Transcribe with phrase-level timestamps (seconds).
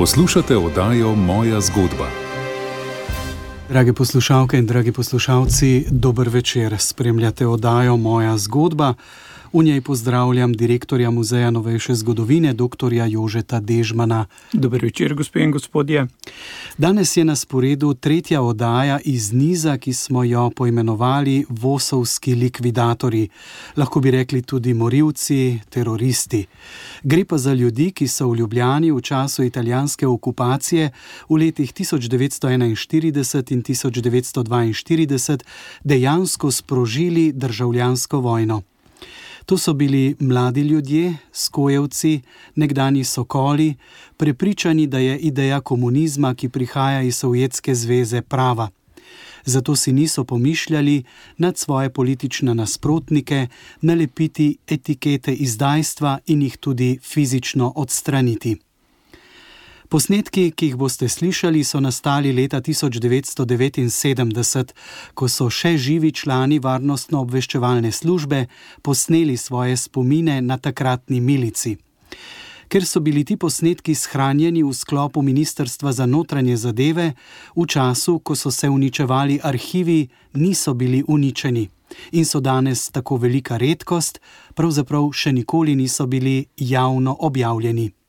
[0.00, 2.08] Poslušate oddajo Moja zgodba.
[3.68, 6.76] Drage poslušalke in dragi poslušalci, dober večer.
[6.78, 8.94] Spremljate oddajo Moja zgodba.
[9.52, 12.92] V njej pozdravljam direktorja Muzeja novejše zgodovine, dr.
[13.08, 14.26] Jožeta Dežmana.
[14.52, 16.06] Dober večer, gospe in gospodje.
[16.78, 23.28] Danes je na sporedu tretja oddaja iz niza, ki smo jo poimenovali Vosovski likvidatori.
[23.76, 26.46] Lahko bi rekli tudi morilci, teroristi.
[27.02, 30.90] Gre pa za ljudi, ki so v Ljubljani v času italijanske okupacije
[31.28, 35.38] v letih 1941 in 1942
[35.84, 38.69] dejansko sprožili državljansko vojno.
[39.50, 42.20] To so bili mladi ljudje, skojevci,
[42.54, 43.74] nekdani sokoli,
[44.16, 48.68] prepričani, da je ideja komunizma, ki prihaja iz Sovjetske zveze, prava.
[49.44, 51.02] Zato si niso pomišljali
[51.38, 53.46] nad svoje politične nasprotnike
[53.80, 58.56] nalepiti etikete izdajstva in jih tudi fizično odstraniti.
[59.90, 64.70] Posnetki, ki jih boste slišali, so nastali leta 1979,
[65.18, 68.46] ko so še živi člani varnostno-obveščevalne službe
[68.86, 71.74] posneli svoje spomine na takratni milici.
[72.70, 77.18] Ker so bili ti posnetki shranjeni v sklopu Ministrstva za notranje zadeve,
[77.58, 80.06] v času, ko so se uničevali arhivi,
[80.38, 81.66] niso bili uničeni
[82.14, 84.22] in so danes tako velika redkost,
[84.54, 87.99] pravzaprav še nikoli niso bili javno objavljeni.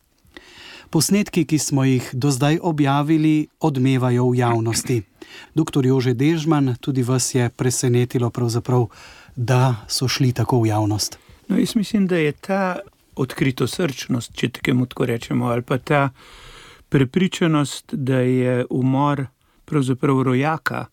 [0.92, 4.98] Posnetki, ki smo jih do zdaj objavili, odmevajo v javnosti.
[5.56, 8.32] Doktor Jože Dežman, tudi vas je presenetilo,
[9.36, 11.18] da so šli tako v javnost.
[11.48, 12.80] No, jaz mislim, da je ta
[13.16, 16.10] odkrito srčnost, če tako rečemo, ali pa ta
[16.90, 19.26] prepričanost, da je umor
[19.66, 20.86] pravzaprav rojaka,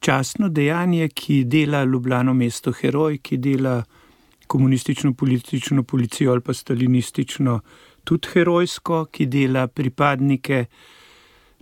[0.00, 3.82] časno dejanje, ki dela Ljubljano mesto heroj, ki dela
[4.46, 7.60] komunistično politično policijo ali pa stalinistično
[8.04, 10.64] tudi herojsko, ki dela pripadnike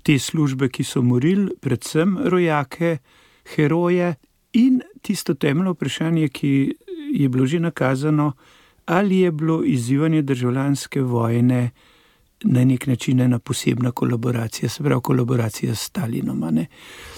[0.02, 2.98] te službe, ki so morili, predvsem rojake,
[3.54, 4.14] heroje.
[4.52, 6.50] In tisto temeljno vprašanje, ki
[7.12, 8.32] je bilo že nakazano,
[8.86, 11.70] ali je bilo izzivanje državljanske vojne
[12.42, 16.66] na nek način ena posebna kolaboracija, se pravi kolaboracija s Stalinom.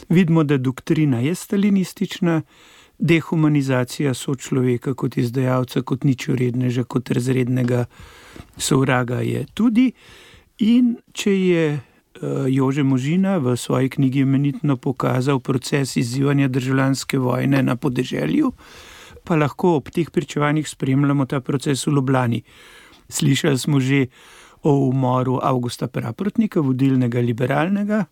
[0.09, 2.43] Vidimo, da doktrina je stalinistična,
[2.99, 7.85] dehumanizacija sočloveka kot izdajalca, kot nič uredneža, kot razrednega
[8.57, 9.93] sovraga je tudi.
[10.59, 17.63] In če je uh, Jože Možina v svoji knjigi imenitno pokazal proces izzivanja državljanske vojne
[17.63, 18.53] na podeželju,
[19.25, 22.43] pa lahko ob teh pričevanjih spremljamo ta proces v Ljubljani.
[23.09, 24.07] Slišali smo že
[24.63, 28.05] o umoru Augusta Praprotnika, vodilnega liberalnega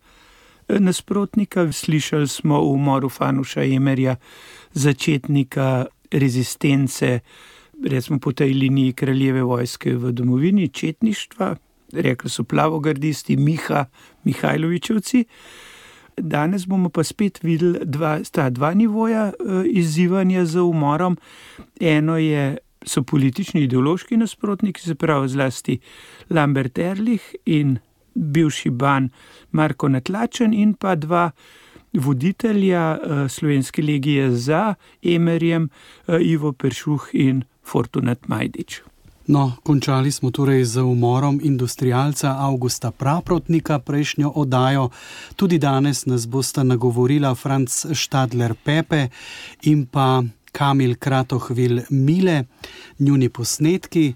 [0.68, 4.16] eh, nasprotnika, slišali smo o umoru Fanuša Emerja,
[4.72, 7.20] začetnika rezistence
[7.84, 11.56] recimo po tej liniji kraljeve vojske v domovini, četništva,
[11.92, 13.84] rekli so plavogardisti, Miha,
[14.24, 15.24] Mihajlovičevci.
[16.16, 19.32] Danes bomo pa spet videli dva, sta dva nivoja e,
[19.66, 21.16] izzivanja z umorom.
[21.80, 25.78] Eno je, so politični ideološki nasprotniki, se pravi zlasti
[26.30, 27.78] Lambert Erlich in
[28.14, 29.10] bivši ban
[29.52, 31.30] Marko Natlačen in pa dva
[31.92, 35.68] voditelja e, slovenske legije za Emerjem,
[36.06, 38.80] e, Ivo Peršuh in Fortunat Majdič.
[39.30, 44.88] No, končali smo torej z umorom industrijalca Augusta Praprotnika prejšnjo oddajo.
[45.36, 49.08] Tudi danes nas bosta nagovorila Franz Stadler Pepe
[49.62, 50.22] in pa
[50.52, 52.44] Kamil Kratohvil Mile,
[52.98, 54.14] njuni posnetki.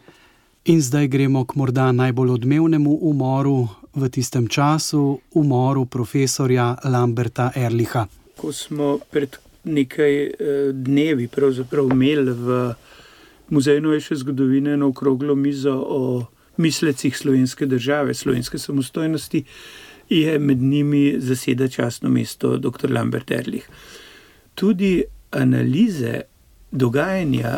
[0.64, 8.06] In zdaj gremo k morda najbolj odmevnemu umoru v tistem času, umoru profesorja Lamberta Erliha.
[8.36, 10.32] Ko smo pred nekaj eh,
[10.72, 11.28] dnevi
[11.92, 12.74] imeli v
[13.54, 16.26] Muzej novejše zgodovine na okroglo mizo o
[16.56, 19.44] mislecih slovenske države, slovenske samostojnosti,
[20.08, 22.90] je med njimi zaseda časno mesto dr.
[22.90, 23.68] Lambert Erlich.
[24.54, 26.20] Tudi analize
[26.70, 27.56] dogajanja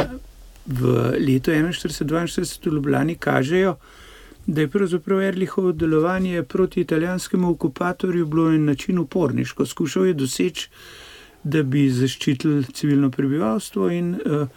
[0.66, 3.76] v letu 1941-1942 v Ljubljani kažejo,
[4.46, 9.66] da je pravzaprav Erlichovo delovanje proti italijanskemu okupatorju bilo na način uporniško.
[9.66, 10.69] Skušal je doseči,
[11.44, 14.48] da bi zaščitili civilno prebivalstvo in uh,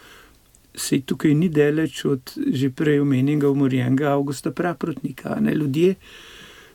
[0.80, 5.38] se tukaj ni daleč od že prej omenjenega umorjenega Augusta Praprotnika.
[5.40, 5.56] Ne?
[5.56, 5.96] Ljudje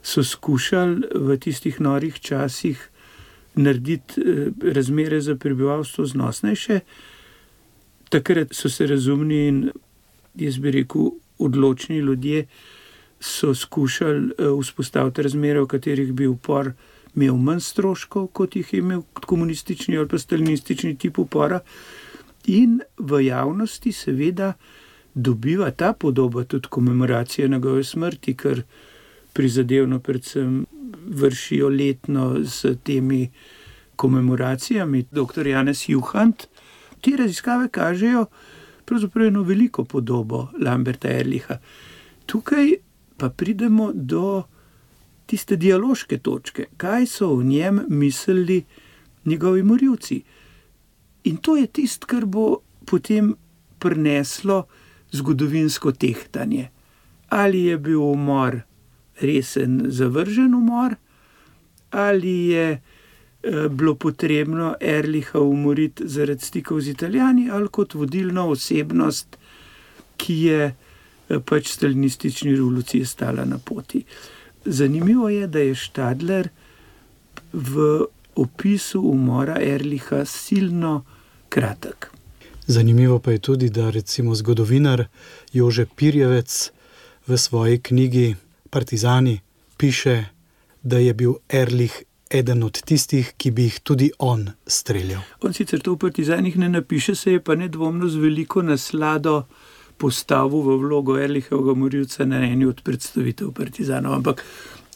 [0.03, 2.91] so skušali v tistih norih časih
[3.55, 6.81] narediti eh, razmere za prebivalstvo znosnejše,
[8.09, 9.71] takrat so se razumni in
[10.35, 12.47] jaz bi rekel odločni ljudje.
[13.21, 16.73] So skušali eh, vzpostaviti razmere, v katerih bi upor
[17.17, 21.61] imel manj stroškov, kot jih je imel komunistični ali pa stalinistični tip upora,
[22.47, 24.55] In v javnosti, seveda,
[25.15, 28.63] dobiva ta podoba tudi komemoracije njegove smrti, ker
[29.33, 30.67] prizadevno predvsem
[31.07, 33.31] vršijo letno s temi
[33.97, 35.47] komemoracijami, dr.
[35.47, 36.47] Janes Juhant.
[37.01, 38.27] Te raziskave kažejo
[38.85, 41.59] pravzaprav eno veliko podobo Lamberta Erliha.
[42.27, 42.75] Tukaj
[43.17, 44.43] pa pridemo do
[45.27, 48.65] tiste dialoške točke, kaj so v njem mislili
[49.25, 50.23] njegovi morilci.
[51.25, 53.35] In to je tisto, kar bo potem
[53.79, 54.65] prineslo
[55.13, 56.69] zgodovinsko tehtanje.
[57.29, 58.61] Ali je bil umor
[59.21, 60.95] resen, zavržen umor,
[61.91, 69.37] ali je eh, bilo potrebno Erliha umoriti zaradi stikov z Italijani, ali kot vodilno osebnost,
[70.17, 74.05] ki je eh, pač stalinistični revoluciji stala na poti.
[74.65, 76.49] Zanimivo je, da je Štadler
[77.53, 78.05] v
[78.35, 81.05] opisu umora Erliha silno
[81.55, 82.11] kratek.
[82.67, 85.05] Zanimivo pa je tudi, da recimo zgodovinar
[85.53, 86.71] Jože Pirjevec
[87.27, 88.35] v svoji knjigi
[88.71, 89.41] Partizani
[89.77, 90.25] piše,
[90.83, 95.23] da je bil Erlih eden od tistih, ki bi jih tudi on streljal.
[95.43, 99.45] On sicer to v Partizanih ne napiše, se je pa nedvomno z veliko naslado
[99.97, 104.15] postavil v vlogo Erlihovega morilca na eni od predstavitev Partizanov.
[104.15, 104.43] Ampak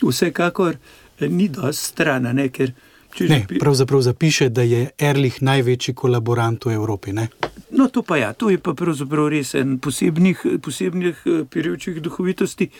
[0.02, 0.76] vsekakor
[1.20, 2.72] ni dosti strana, ne, ker
[3.20, 7.12] Ne, pravzaprav zapiše, da je Erlih največji kolaborant v Evropi.
[7.12, 7.28] Ne?
[7.70, 12.70] No, to pa ja, to je pa pravzaprav res en posebnih, posebnih eh, periočih duhovitosti.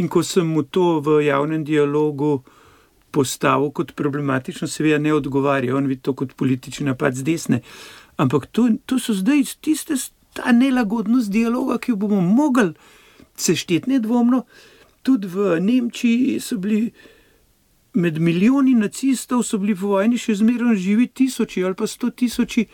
[0.00, 2.42] In ko sem mu to v javnem dialogu
[3.10, 7.62] postavil kot problematično, seveda ne odgovarja, on vidi to kot politični napad z desne.
[8.16, 9.96] Ampak to, to so zdaj tiste,
[10.36, 12.74] ta nelagodnost dialoga, ki jo bomo mogli
[13.36, 14.44] sešteti nedvomno.
[15.02, 16.90] Tudi v Nemčiji so bili
[17.96, 22.66] med milijoni nacistov so bili po vojni še zmeraj živi tisoči ali pa sto tisoči,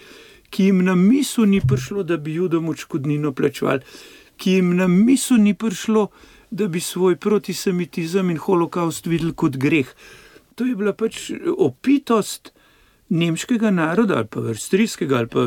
[0.51, 3.87] ki jim na misel ni prišlo, da bi judom odškodnino plačevali,
[4.37, 6.09] ki jim na misel ni prišlo,
[6.51, 9.89] da bi svoj protisemitizem in holokaust videli kot greh.
[10.59, 12.53] To je bila pač opitost
[13.09, 15.47] nemškega naroda ali pa avstrijskega ali pa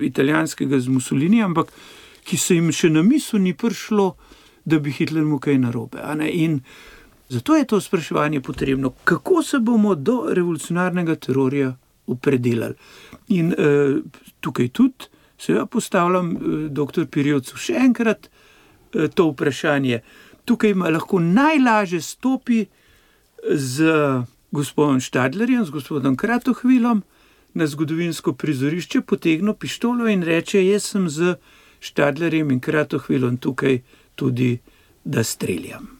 [0.00, 1.72] italijanskega z Mussolini, ampak
[2.24, 4.14] ki se jim še na misel ni prišlo,
[4.64, 6.00] da bi Hitler mu kaj narobe.
[6.32, 6.60] In
[7.28, 11.76] Zato je to spraševanje potrebno, kako se bomo do revolucionarnega terorja
[12.06, 12.74] opredelili.
[13.28, 13.96] In eh,
[14.40, 15.04] tukaj tudi
[15.38, 17.06] se ja postavljam, eh, dr.
[17.10, 20.00] Pirjovcu, še enkrat eh, to vprašanje.
[20.44, 22.66] Tukaj ima lahko najlažje stopi
[23.44, 23.88] z
[24.52, 27.02] gospodom Štadlerjem, z gospodom Kratohvilom
[27.54, 31.36] na zgodovinsko prizorišče, potegno pištolo in reče: Jaz sem z
[31.80, 33.80] Štadlerjem in Kratohvilom tukaj
[34.14, 34.58] tudi,
[35.04, 35.93] da streljam.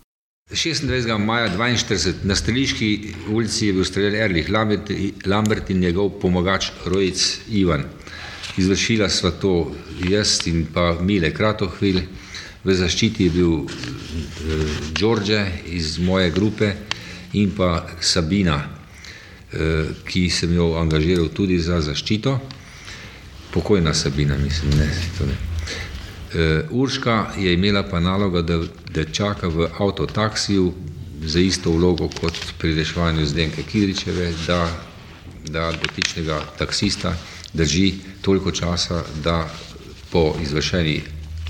[0.54, 1.18] 26.
[1.18, 4.50] maja 42 na Streliški ulici je bil streljen Erlich
[5.26, 7.84] Lambert in njegov pomagač Rojc Ivan.
[8.56, 9.74] Izvršila sva to
[10.08, 12.00] jaz in pa Mile Kratohvil.
[12.64, 13.66] V zaščiti je bil
[15.00, 16.72] Đorđe iz moje grupe
[17.32, 18.60] in pa Sabina,
[20.06, 22.38] ki sem jo angažiral tudi za zaščito.
[23.50, 25.53] Pokojna Sabina, mislim, ne, to ne.
[26.34, 26.40] Uh,
[26.70, 28.58] Urška je imela pa nalogo, da,
[28.90, 30.72] da čaka v avtotaksiju
[31.24, 34.68] za isto vlogo kot pri reševanju Zdenke Kidričeve, da,
[35.48, 37.14] da dotičnega taksista
[37.52, 39.48] drži toliko časa, da
[40.10, 41.02] po izvršeni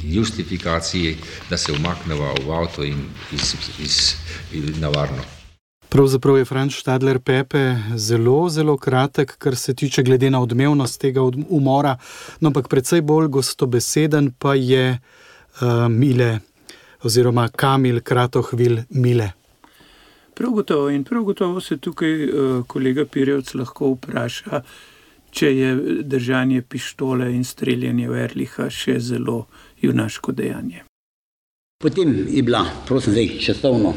[0.04, 1.16] justifikaciji,
[1.50, 4.14] da se umakneva v avto in iz, iz,
[4.52, 5.43] iz, na varno.
[5.94, 11.22] Pravzaprav je Franz Stadler Pepe zelo, zelo kratek, kar se tiče glede na odmevnost tega
[11.48, 11.96] umora,
[12.40, 16.38] no, ampak predvsej bolj gostobeseden pa je uh, Mile
[17.02, 19.28] oziroma Kamil Kratohvil Mile.
[20.34, 24.62] Prav gotovo in prav gotovo se tukaj uh, kolega Pirjevc lahko vpraša,
[25.30, 29.46] če je držanje pištole in streljanje v Erliha še zelo
[29.82, 30.82] junaško dejanje.
[31.78, 33.94] Potem je bila, prosim, zdaj časovno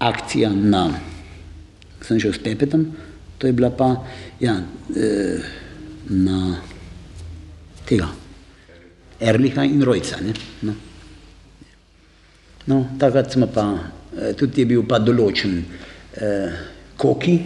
[0.00, 0.88] akcija na,
[2.00, 2.86] sem šel s Pepetom,
[3.38, 3.92] to je bila pa
[4.40, 4.56] ja,
[4.96, 5.38] e,
[6.08, 6.56] na
[7.88, 8.08] tega,
[9.20, 10.20] Erliha in Rojca.
[10.24, 10.32] Ne?
[10.62, 10.74] No.
[12.66, 13.66] No, takrat smo pa,
[14.16, 16.28] e, tudi je bil pa določen e,
[17.00, 17.36] Koki,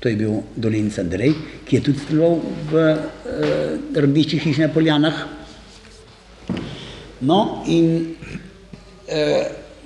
[0.00, 1.34] to je bil Dolenc Andrej,
[1.68, 2.40] ki je tudi staloval
[2.70, 5.18] v e, Rdičih hiš na Poljanah.
[7.28, 8.16] No, in
[9.04, 9.24] e,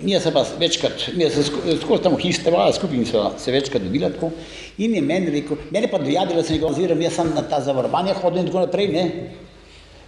[0.03, 4.11] Mi se pa večkrat, mi se skozi tam histevali skupaj in so se večkrat dobili
[4.13, 4.31] tako.
[4.79, 8.15] In je meni rekel, meni pa dojadilo se njegov oziroma jaz sem na ta zavarovanje
[8.15, 9.05] hodil in tako naprej, ne.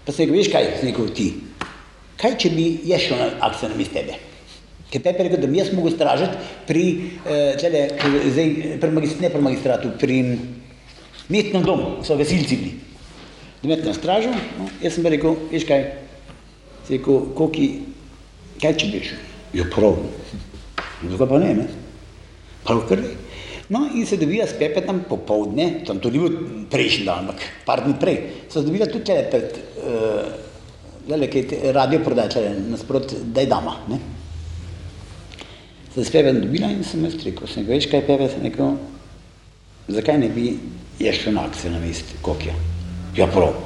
[0.04, 1.26] Pa se je rekel, veš kaj, sem rekel ti,
[2.18, 4.18] kaj če bi jaz šel na akcijo na mis tebe?
[4.90, 6.84] Ker Pepe je rekel, da bi jaz mogel stražiti pri,
[7.26, 7.86] eh, tele,
[8.30, 8.50] zdaj,
[8.80, 10.18] pri magistr, ne pri magistratu, pri
[11.28, 12.74] mestnem domu, so vesilci bili.
[13.62, 15.88] Da me na stražo, no, jaz sem rekel, veš kaj,
[16.86, 17.70] sem rekel, koki,
[18.62, 19.35] kaj če bi šel?
[19.56, 19.96] Je prav.
[21.02, 21.54] Zakaj pa ne?
[21.62, 21.66] ne?
[22.66, 23.14] Prav kar ne.
[23.68, 26.36] No, in se dobila s Pepetom popovdne, tam to ni bil
[26.70, 31.72] prejšnji dan, ampak par dni prej, so se dobila tudi tle pred, uh, le, kaj
[31.74, 33.98] radio prodaj, tle nasprot, daj dama, ne.
[35.94, 38.76] Se s Pepetom dobila in sem jaz rekel, sem rekel, veš kaj Pepe, sem rekel,
[39.98, 40.52] zakaj ne bi
[41.02, 42.54] jaz šel na akcijo na mest Kokija?
[43.18, 43.56] Ja, prav,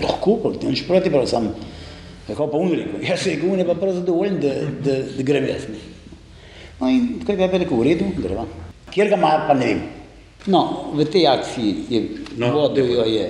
[0.00, 1.50] lahko, pa nič proti, prav sam,
[2.28, 4.54] kako pa on rekel, jaz se rekel, on je pa prav zadovoljen, da,
[4.84, 5.80] da, da grem jaz, ne.
[6.80, 8.44] No in tako je rekel, v redu, greva.
[8.92, 9.80] Kjer ga ima, pa ne vem.
[10.46, 12.02] No, v tej akciji je
[12.38, 13.26] no, vodil jo je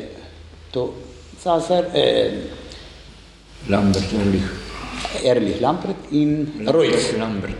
[0.70, 0.94] to
[1.38, 2.32] Cesar, eh,
[3.68, 4.50] Lambert, Erlich.
[5.24, 7.12] Erlich Lampret in Rojc.
[7.18, 7.56] Lambert.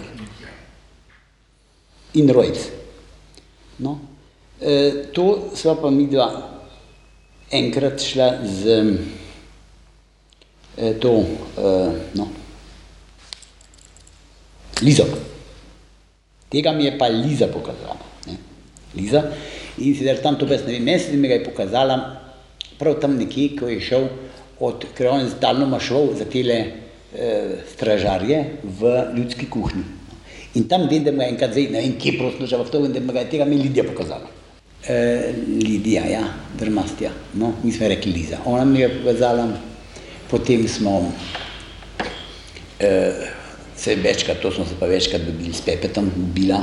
[2.12, 2.58] In Rojc.
[3.78, 3.98] No,
[4.60, 6.28] eh, to sva pa mi dva
[7.50, 8.94] enkrat šla z eh,
[11.00, 11.12] to,
[11.58, 12.28] eh, no,
[14.82, 15.06] Lizo.
[16.48, 17.98] Tega mi je pa Liza pokazala.
[18.26, 18.36] Ne?
[18.94, 19.24] Liza.
[19.78, 21.98] In sicer tam to pes, ne vem, mesec mi ga je pokazala,
[22.78, 24.08] prav tam nekje, ko je šel
[24.60, 26.58] od, on stalno šel za tele
[27.14, 29.84] eh, stražarje v ljudski kuhinji.
[30.54, 32.86] In tam vem, da mu je enkrat zdaj, ne vem, kje prosto že v to,
[32.86, 34.30] da mi ga je tega mi Lidija pokazala.
[34.86, 36.24] Eh, Lidija, ja,
[36.58, 38.38] drmastja, no, mi smo rekli Liza.
[38.46, 39.50] Ona mi je pokazala,
[40.30, 41.12] potem smo
[42.78, 43.12] eh,
[43.76, 46.60] se večkrat, to smo se pa večkrat dobili s Pepetom, bila.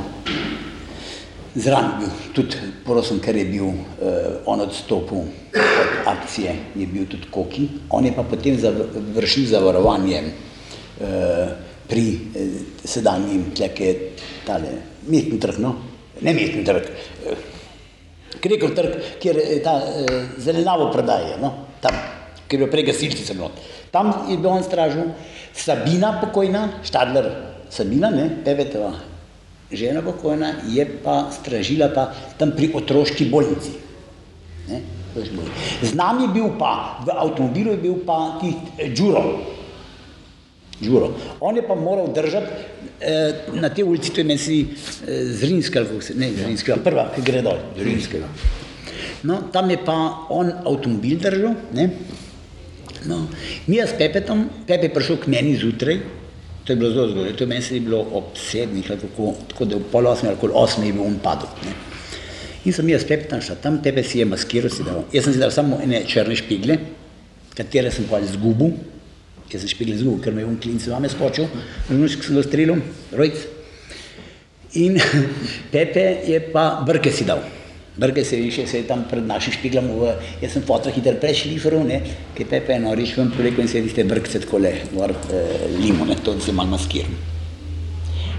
[1.56, 3.78] Zraven bil tudi, prosim, ker je bil uh,
[4.46, 7.70] on odstopil od akcije, je bil tudi Koki.
[7.90, 8.60] On je pa potem
[9.16, 11.54] vršil zavarovanje uh,
[11.88, 13.94] pri uh, sedanjem tleke,
[14.44, 14.74] tale,
[15.08, 15.76] mestni trg, no,
[16.22, 16.92] ne mestni trg,
[17.32, 17.52] uh,
[18.44, 21.54] Krekov trg, kjer je ta uh, zelenavo prodaje, no,
[22.48, 23.52] ker je bil prej gasilci sem not.
[23.92, 25.12] Tam je bil on stražil,
[25.56, 27.32] Sabina pokojna, Štadler
[27.70, 28.94] Sabina, ne, Pevetova
[29.72, 33.74] žena pokojna, je pa stražila pa tam pri otroški bolnici.
[34.70, 34.82] Ne,
[35.82, 38.52] Z nami je bil pa, v avtomobilu je bil pa ti
[38.96, 39.42] Đuro.
[40.82, 41.16] Đuro.
[41.40, 42.48] On je pa moral držati
[43.00, 45.86] eh, na te ulici, to je meni eh, Zrinska,
[46.16, 48.28] ne Zrinska, prva, ki gre dol, Zrinskega.
[49.24, 51.90] No, tam je pa on avtomobil držal, ne,
[53.06, 53.28] No,
[53.68, 56.00] mi s Pepetom, Pepe je prišel k meni zjutraj,
[56.66, 59.78] to je bilo zelo zgodaj, to je meni se je bilo ob sedmih, tako, da
[59.78, 61.50] v pol osmi ali osmi je bil on padel.
[61.66, 61.74] Ne.
[62.66, 65.04] In sem jaz s Pepetom šel tam, Pepe si je maskiral, si dal.
[65.14, 66.80] Jaz sem si dal samo ene črne špigle,
[67.54, 68.74] katere sem pa izgubil,
[69.52, 71.46] jaz sem špigle izgubil, ker me je on klinc vame skočil,
[71.92, 72.82] minušek sem ga strelil,
[73.14, 73.46] rojc.
[74.82, 74.98] In
[75.74, 77.46] Pepe je pa brke si dal.
[77.98, 79.86] Brge se se je tam pred našim špiglom,
[80.42, 82.02] jaz sem fotra hiter prešliferil, ne,
[82.36, 86.16] ki je Pepe eno reč ven preko in sedite brgce takole, gor eh, limo, ne,
[86.16, 87.16] to se malo maskiram.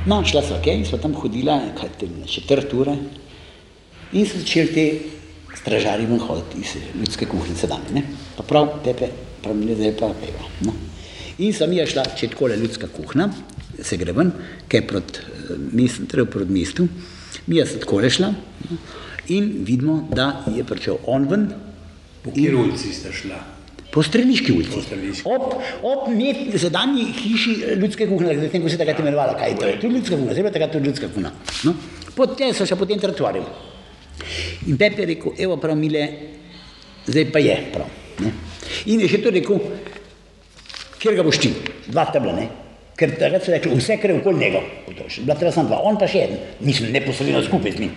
[0.06, 2.98] No, šla sva, ok, in sva tam hodila, kaj te, četrt ure,
[4.12, 4.84] in so začeli te
[5.56, 8.04] stražari ven hoditi iz ljudske kuhnice dan, ne.
[8.36, 9.08] Pa prav, Pepe,
[9.42, 10.76] prav mi zdaj pa peva, no.
[11.38, 13.30] In sem jaz šla, če takole ljudska kuhna,
[13.80, 14.36] se gre ven,
[14.68, 15.24] kaj proti
[15.72, 16.86] mestu, treba proti mestu,
[17.48, 18.30] mi jaz takole šla,
[18.68, 18.78] no,
[19.28, 21.46] in vidimo, da je prišel on ven.
[22.22, 23.38] Po kateri ulici ste šla?
[23.92, 25.22] Po Streliški ulici.
[25.24, 26.08] Ob, ob
[26.54, 29.70] zadanji hiši ljudske kuhne, zdaj tem, ko se takrat imenovala, kaj je to?
[29.70, 31.32] Je ljudska kuhna, zdaj pa takrat je ljudska kuhna.
[31.64, 31.74] No?
[32.16, 33.44] Potem so še po tem trotuarju.
[34.66, 36.04] In Pepe je rekel, evo prav mile,
[37.06, 37.88] zdaj pa je prav.
[38.20, 38.32] Ne?
[38.92, 39.60] In je še to rekel,
[41.00, 41.52] kjer ga boš ti?
[41.88, 42.46] Dva tabla, ne?
[42.96, 44.62] Ker takrat so rekli, vse, kar je okoli njega.
[44.88, 46.38] Bila treba samo dva, on pa še en.
[46.64, 47.96] Mislim, neposredno skupaj z njim.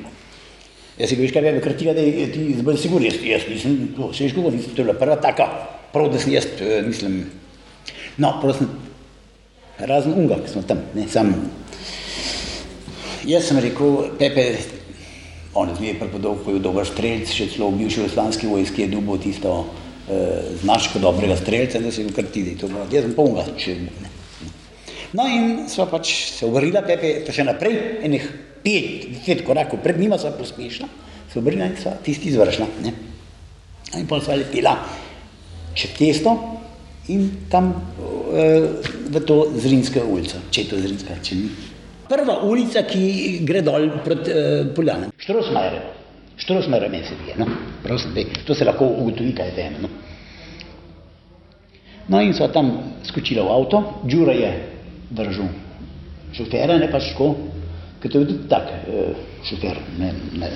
[1.00, 4.52] Jaz si veš, kaj ker ti, je bolj sigurno, jaz, jaz nisem, to se kako
[4.52, 5.46] nisem, to bila prva taka,
[5.94, 6.48] prav, da sem jaz,
[6.84, 7.22] mislim,
[8.18, 8.68] no, prosim,
[9.80, 11.32] razen unga, ki smo tam, ne, sam,
[13.24, 14.46] jaz sem rekel, Pepe,
[15.56, 19.16] on je prepodol, ko je dober strelc, še celo v bivši oslanski vojski je dubo
[19.24, 23.08] tisto eh, značko dobrega strelca, da se je kar ti, da je to bilo, jaz
[23.08, 24.14] sem pa unga, če ne.
[25.16, 28.28] No in sva pač se obrila, Pepe, pa še naprej, enih
[28.64, 30.88] pet, deset korakov pred njima sva pospešila,
[31.32, 32.68] se obrnila in sva tisti izvršila.
[32.86, 32.94] Ne?
[34.00, 34.76] In potem sva lepila
[35.74, 36.36] čez testo
[37.10, 41.48] in tam uh, v to Zrinsko ulico, če je to Zrinska, če ni.
[42.10, 45.14] Prva ulica, ki gre dol proti uh, Poljanem.
[45.22, 45.80] Štrosmajer,
[46.40, 47.48] Štrosmajer meni se vije, no,
[47.84, 49.90] prosim, dej, to se lahko ugotovi, kaj je teme, no.
[52.10, 52.72] No in sva tam
[53.06, 54.52] skočila v avto, Đura je
[55.14, 55.50] držal
[56.34, 57.34] šofera, ne pač tako,
[58.00, 59.14] ker to je tudi tak uh,
[59.44, 60.52] šofer, ne, ne,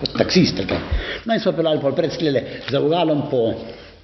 [0.00, 0.56] kot taksist.
[0.60, 0.80] Tako.
[1.26, 3.44] No in smo pelali pol pred sklele za vogalom po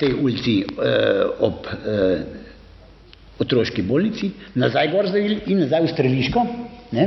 [0.01, 2.21] tej ulici uh, ob uh,
[3.39, 6.47] otroški bolnici, nazaj gor zavili in nazaj v streliško,
[6.97, 7.05] ne,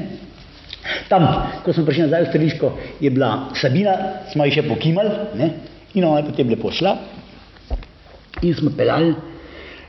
[1.10, 1.26] Tam,
[1.62, 3.94] ko smo prišli nazaj v Streliško, je bila Sabina,
[4.32, 5.50] smo ji še pokimali ne?
[5.94, 6.96] in ona je potem lepo šla
[8.42, 9.14] in smo peljali.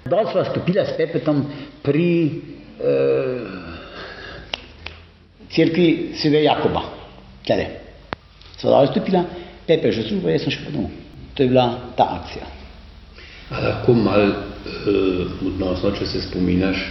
[0.05, 1.45] Dol sva stopila s Pepetom
[1.85, 3.72] pri eh,
[5.55, 6.83] crkvi Sveve Jakoba.
[7.47, 7.67] Tlele.
[8.57, 9.25] Sva dol stopila,
[9.67, 10.91] Pepe je že služba, jaz sem še podal.
[11.35, 11.67] To je bila
[11.97, 12.47] ta akcija.
[13.53, 16.83] A lahko mal uh, odnosno, če se spominaš,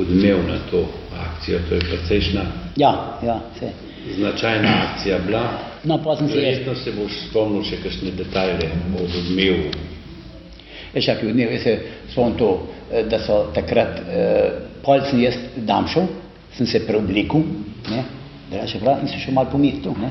[0.00, 2.44] odmev na to akcijo, to je precejšna
[2.76, 3.72] Ja, ja, vse.
[4.16, 5.42] značajna akcija bila.
[5.84, 9.70] No, pa sem se jaz Verjetno se boš spomnil še kakšne detajle o odmevu.
[10.94, 11.78] Veš, kako je jaz se
[12.12, 12.50] spomnim to,
[12.92, 14.50] eh, da so takrat, eh,
[14.82, 16.08] pol sem jaz damšel,
[16.56, 17.44] sem se preoblekel,
[17.90, 18.04] ne,
[18.50, 20.10] drugače prav, in sem šel malo po mestu, ne,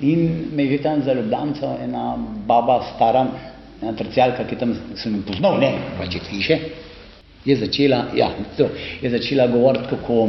[0.00, 2.16] in me je tam za Ljubljanco ena
[2.46, 3.26] baba stara,
[3.82, 6.58] ena tercijalka, ki tam sem jo poznal, ne, pač iz hiše,
[7.46, 8.68] je začela, ja, to,
[9.02, 10.28] je začela govoriti, kako,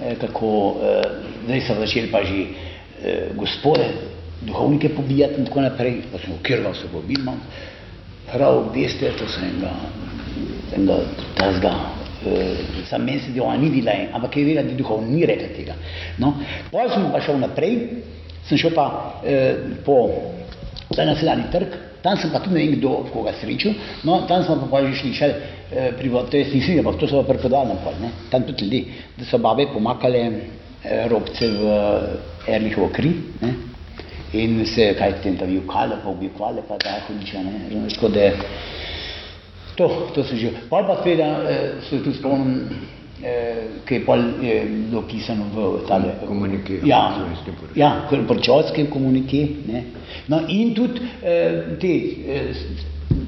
[0.00, 1.02] eh, kako eh,
[1.44, 3.88] zdaj so začeli pa že eh, gospode,
[4.44, 7.40] duhovnike pobijati in tako naprej, pa sem, ga so pobili, imam,
[8.32, 9.74] prav, veste, to sem enega,
[10.76, 10.98] enega
[11.36, 12.03] tazga, eh,
[12.88, 15.48] sam meni se ona ni bila, en- ampak je vedela, da je duhovno, ni rekla
[15.56, 15.74] tega.
[16.18, 16.34] No,
[16.70, 17.78] potem sem pa šel naprej,
[18.48, 19.54] sem šel pa eh,
[19.84, 20.10] po
[20.94, 23.72] ta naseljani trg, tam sem pa tudi ne vem kdo, koga srečal,
[24.04, 25.28] no, tam smo pa pol že šli še
[25.72, 25.92] eh,
[26.30, 28.80] to jaz nisem, ampak to so pa prepovedali na pol, ne, tam tudi ljudi,
[29.18, 30.20] da so babe pomakale
[30.84, 31.62] eh, robce v
[32.46, 33.54] Erlihovo kri, ne,
[34.34, 38.28] in se kaj tem tam jukale, pa objekvale, pa da hudiča, ne, tako da
[39.76, 40.50] to, to sem že.
[40.68, 42.68] Pol pa seveda eh, se tudi spomnim,
[43.22, 44.56] eh, ki je pol je
[44.90, 47.14] bilo pisano v tale Komunike, Ja,
[47.74, 49.84] ja, poročevalskem komunike, ne.
[50.28, 51.92] No in tudi eh, te
[52.28, 52.52] eh,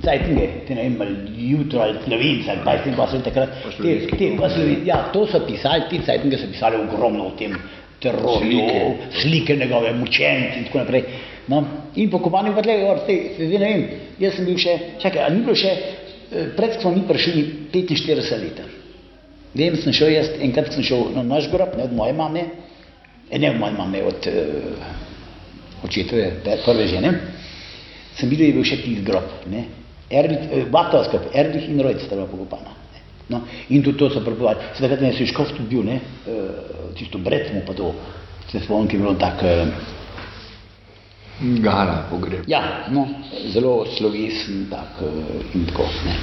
[0.03, 4.49] cajtinge, te ne vem, jutro ali slovenci ali pa pa so takrat, te, te, pa
[4.49, 7.57] slovenci, ja, to so pisali, te cajtinge so pisali ogromno o tem
[8.01, 8.97] terorju, Slike.
[9.11, 11.05] slike njegove mučenci in tako naprej.
[11.49, 13.85] No, in po kopanju pa tle, or, te, zdaj ne vem,
[14.19, 18.43] jaz sem bil še, čakaj, a ni bilo še, eh, pred smo mi prišli 45
[18.43, 18.67] leta.
[19.57, 22.45] Vem, sem šel jaz, enkrat sem šel na naš grob, ne od moje mame,
[23.31, 26.31] eh, ne od moje mame, od uh, očetove
[26.65, 27.13] prve žene,
[28.19, 29.31] sem videl, da je bil še tisti grob.
[29.53, 29.65] Ne?
[30.11, 32.75] Erlich, eh, Bata skupaj, Erlich in Rojc sta bila pokopana.
[32.93, 33.01] ne.
[33.29, 34.75] No, in tudi to so prepovedali.
[34.75, 37.95] Se takrat je Sviškov tudi bil, ne, uh, tisto bret mu pa to,
[38.51, 39.67] se spomnim, ki je bilo tak, uh,
[41.41, 42.45] Gala pogreb.
[42.47, 43.09] ja, no,
[43.53, 45.85] zelo slovesen, tak uh, in tako.
[46.05, 46.17] Ne.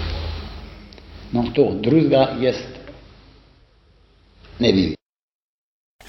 [1.32, 2.56] No, to, drugega jaz
[4.60, 4.96] ne vidim.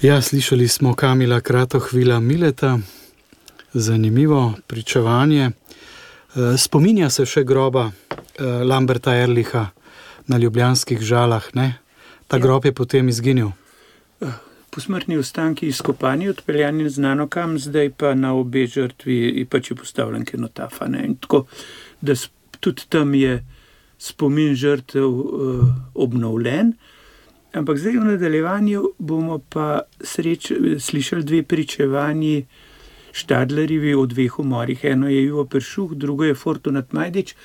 [0.01, 2.79] Ja, slišali smo Kamila Kratohvila Mileta,
[3.73, 5.45] zanimivo pričevanje.
[5.45, 9.69] Eh, Spominja se še groba eh, Lamberta Erliha
[10.27, 11.47] na ljubljanskih žalah.
[11.53, 11.77] Ne?
[12.27, 13.51] Ta grob je potem izginil.
[14.75, 20.81] Posmrtni ostanki izkopani, odpeljani znano kam, zdaj pa na obe žrtvi pač je postavljen kenotaf.
[20.81, 21.05] a ne.
[21.05, 21.45] In Tako
[22.01, 22.13] da
[22.59, 23.45] tudi tam je
[23.97, 26.73] spomin žrtev uh, obnovljen.
[27.53, 32.45] Ampak zdaj v nadaljevanju bomo pa sreč, slišali dve pričevanji
[33.15, 34.83] Štadlerjevi o dveh umorih.
[34.83, 37.35] Eno je Ivo Peršuh, drugo je Fortunat Majdič.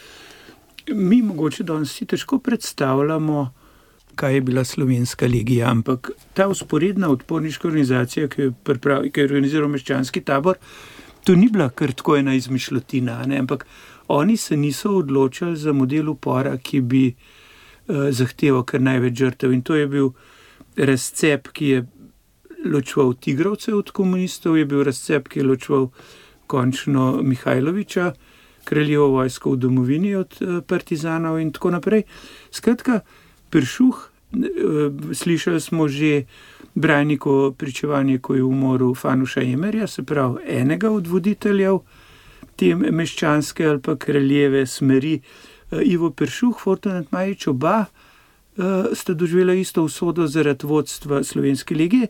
[0.88, 3.53] Mi mogoče danes si težko predstavljamo,
[4.20, 9.28] kaj je bila slovenska legija, ampak ta usporedna odporniška organizacija, ki je, pripravi, ki je
[9.30, 10.59] organiziral meščanski tabor,
[11.24, 13.38] to ni bila kar tako ena izmišljotina, ne?
[13.40, 13.64] ampak
[14.09, 19.54] oni se niso odločili za model upora, ki bi uh, zahteval kar največ žrtev.
[19.56, 20.11] In to je bil
[20.76, 21.87] razcep, ki je
[22.64, 25.88] ločeval Tigrovce od komunistov, je bil razcep, ki je ločeval
[26.50, 28.12] končno Mihajloviča,
[28.64, 32.04] kraljevo vojsko v domovini od eh, partizanov in tako naprej.
[32.50, 33.00] Skratka,
[33.50, 34.10] Pršuh,
[35.14, 36.25] slišali smo že
[36.75, 41.79] Brajniko pričevanje, ko je umoril Fanuša Emerja, se pravi enega od voditeljev
[42.57, 45.21] te meščanske ali pa kraljeve smeri,
[45.71, 52.07] eh, Ivo Pršuh, Fortunat Majič, oba eh, sta doživela isto usodo zaradi vodstva slovenske legije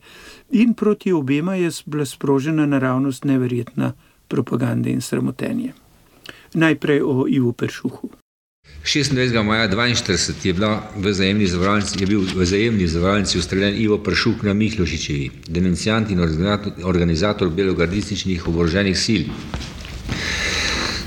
[0.50, 3.92] in proti obema je bila sprožena naravnost neverjetna
[4.28, 5.72] propaganda in sramotenje.
[6.54, 8.10] Najprej o Ivu Peršuhu.
[8.84, 9.42] 26.
[9.42, 11.12] maja 42 je, bila v
[12.00, 16.20] je bil v vzajemni zavarovalnici ustreljen Ivo Pršuk na Mihlošičevi, denunciant in
[16.84, 19.22] organizator belogardističnih oboroženih sil.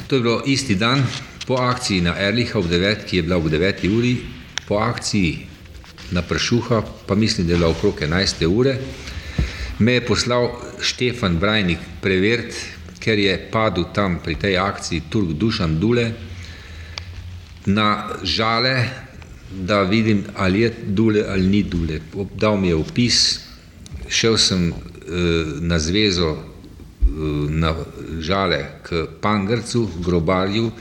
[0.07, 1.01] To je bilo isti dan
[1.47, 3.97] po akciji na Erliha, ob 9, ki je bila ob 9.
[3.97, 4.17] uri,
[4.67, 5.47] po akciji
[6.11, 8.45] na Pršuha, pa mislim, da je bila okrog 11.
[8.45, 8.77] ure,
[9.79, 12.55] me je poslal Štefan Brajnik preveriti,
[12.99, 16.11] ker je padel tam pri tej akciji Turk Dušan Dule,
[17.65, 18.89] na žale,
[19.53, 21.99] da vidim, ali je dule ali ni dule.
[22.35, 23.39] Dal mi je opis,
[24.09, 24.73] šel sem
[25.61, 26.37] na zvezo
[27.49, 27.75] na
[28.19, 30.71] žale k Pangrcu, grobarju.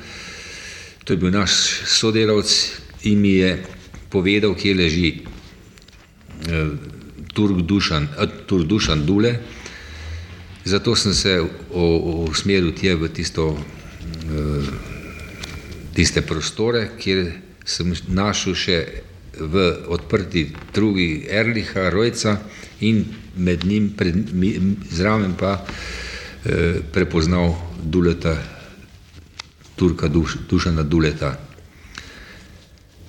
[1.05, 1.51] To je bil naš
[1.87, 2.49] sodelavc
[3.03, 3.64] in mi je
[4.11, 5.11] povedal, kje leži
[7.35, 8.09] Turk Dušan,
[8.47, 9.38] Turk Dušan Dule.
[10.64, 13.59] Zato sem se usmeril tje v tisto,
[15.94, 17.33] tiste prostore, kjer
[17.64, 18.78] sem našel še
[19.38, 22.37] v odprti drugi Erliha, Rojca
[22.81, 23.05] in
[23.37, 24.16] med njim, pred,
[24.90, 28.37] zraven pa eh, prepoznal Duleta,
[29.76, 31.37] Turka Duš, Dušana Duleta.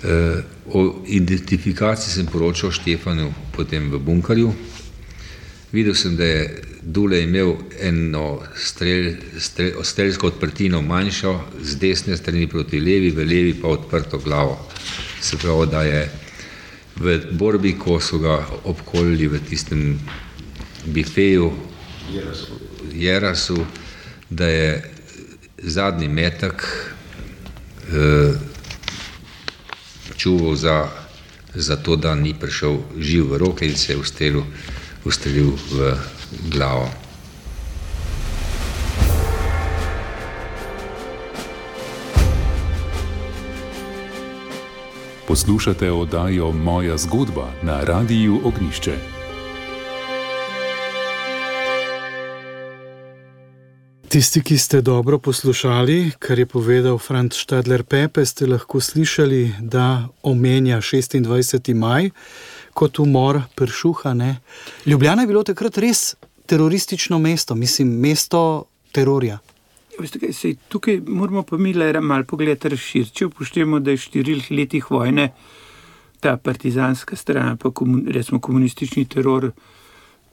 [0.03, 4.53] Eh, o identifikaciji sem poročal Štefanu potem v bunkarju.
[5.71, 12.47] Videl sem, da je Dule imel eno strel, strel, strelsko odprtino manjšo, z desne strani
[12.47, 14.57] proti levi, v levi pa odprto glavo.
[15.21, 16.01] Se pravi, da je
[16.99, 19.99] v borbi, ko so ga obkolili v tistem
[20.85, 21.51] bifeju,
[22.93, 23.65] Jerasu,
[24.29, 24.91] da je
[25.57, 26.67] zadnji metak
[27.93, 28.33] eh,
[30.15, 30.89] čuval za,
[31.55, 34.43] za to, da ni prišel živ v roke in se je ustrelil,
[35.05, 35.95] ustrelil v
[36.49, 36.89] glavo.
[45.27, 48.97] Poslušate oddajo Moja zgodba na Radiu Ognišče.
[54.13, 60.07] Tisti, ki ste dobro poslušali, kar je povedal Franz Stadler Pepe, ste lahko slišali, da
[60.21, 61.73] omenja 26.
[61.73, 62.09] maj
[62.73, 64.13] kot umor Pršuha.
[64.13, 64.35] Ne?
[64.85, 66.15] Ljubljana je bilo takrat res
[66.53, 69.39] teroristično mesto, mislim, mesto terorja.
[69.99, 73.25] Veste, kaj, sej, tukaj moramo pa mi le malo pogledati razširiti.
[73.25, 75.31] Upoštevamo, da je v štirih letih vojne
[76.19, 79.49] ta partizanska stran, pa komun, recimo komunistični teror,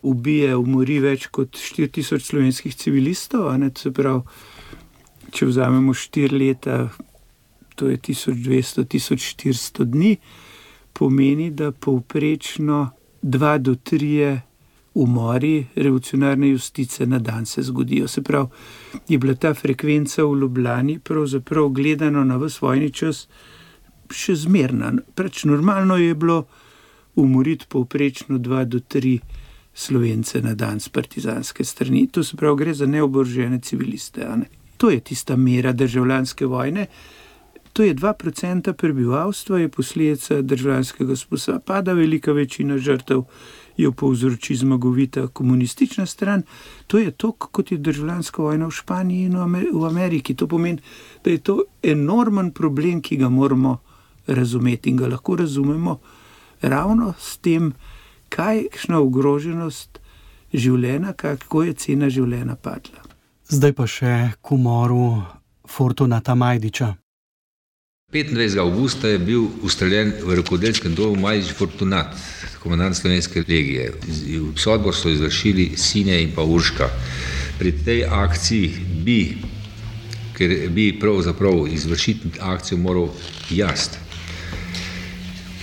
[0.02, 3.48] ubije, umori več kot 4000 slovenskih civilistov.
[3.96, 4.20] Prav,
[5.32, 6.90] če vzamemo štiri leta,
[7.80, 10.18] to je 1200-1400 dni,
[10.92, 12.90] pomeni, da povprečno
[13.22, 14.49] 2 do 3
[15.00, 18.08] umori revolucionarne justice na dan se zgodijo.
[18.08, 18.48] Se pravi,
[19.08, 23.28] je bila ta frekvenca v Ljubljani, pravzaprav gledano na vse vojni čas,
[24.10, 24.92] še zmerna.
[25.14, 26.44] Preč normalno je bilo
[27.16, 29.18] umoriti povprečno 2 do 3
[29.74, 32.08] slovence na dan z partizanske strani.
[32.12, 34.26] To se pravi, gre za neoborožene civiliste.
[34.36, 34.50] Ne?
[34.76, 36.86] To je tista mera državljanske vojne.
[37.72, 43.22] To je 2% prebivalstva, je posledica državljanskega spopada, velika večina žrtev
[43.82, 46.42] jo povzroči zmagovita komunistična stran.
[46.86, 49.36] To je to, kot je državljanska vojna v Španiji in
[49.72, 50.34] v Ameriki.
[50.34, 50.78] To pomeni,
[51.24, 53.78] da je to enormen problem, ki ga moramo
[54.26, 55.98] razumeti in ga lahko razumemo
[56.62, 57.72] ravno s tem,
[58.28, 59.98] kakšna ogroženost
[60.54, 63.02] življenja, kako je cena življenja padla.
[63.50, 65.22] Zdaj pa še k umoru
[65.66, 66.99] Fortunata Majdiča.
[68.12, 68.58] 25.
[68.58, 72.16] augusta je bil ustreljen v rokodelskem domu Majdič Fortunat,
[72.58, 73.92] komandant slovenske legije.
[74.56, 76.88] Sodbo so izvršili Sine in pa Urška.
[77.58, 78.72] Pri tej akciji
[79.04, 79.36] bi,
[80.34, 83.08] ker bi pravzaprav izvršiti akcijo moral
[83.50, 83.94] jaz.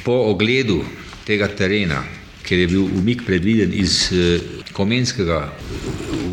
[0.05, 0.85] Po ogledu
[1.27, 2.03] tega terena,
[2.47, 4.39] ker je bil umik predviden iz eh,
[4.73, 5.51] Komenskega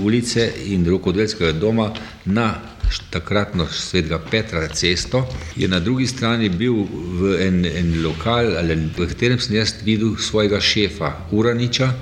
[0.05, 1.91] ulice in rokodelskega doma
[2.25, 2.74] na
[3.11, 5.25] takratno svetega Petra cesto,
[5.57, 10.17] je na drugi strani bil v en, en lokal, ali, v katerem sem jaz videl
[10.19, 11.93] svojega šefa Uraniča,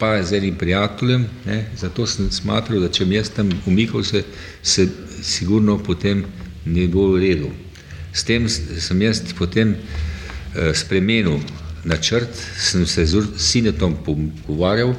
[0.00, 4.24] pa z enim prijateljem, ne, zato sem smatral, da če mi jaz tam umikal se,
[4.62, 4.88] se
[5.22, 6.24] sigurno potem
[6.64, 7.50] ne bo v redu.
[8.12, 11.40] S tem sem jaz potem eh, spremenil
[11.84, 14.94] načrt, sem se z Sinetom pogovarjal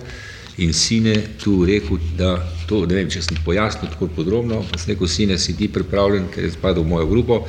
[0.58, 2.38] in Sine tu rekel, da
[2.72, 6.30] to, ne vem, če sem pojasnil tako podrobno, pa sem rekel, sine, si ti pripravljen,
[6.32, 7.40] ker je spadal v mojo grupo,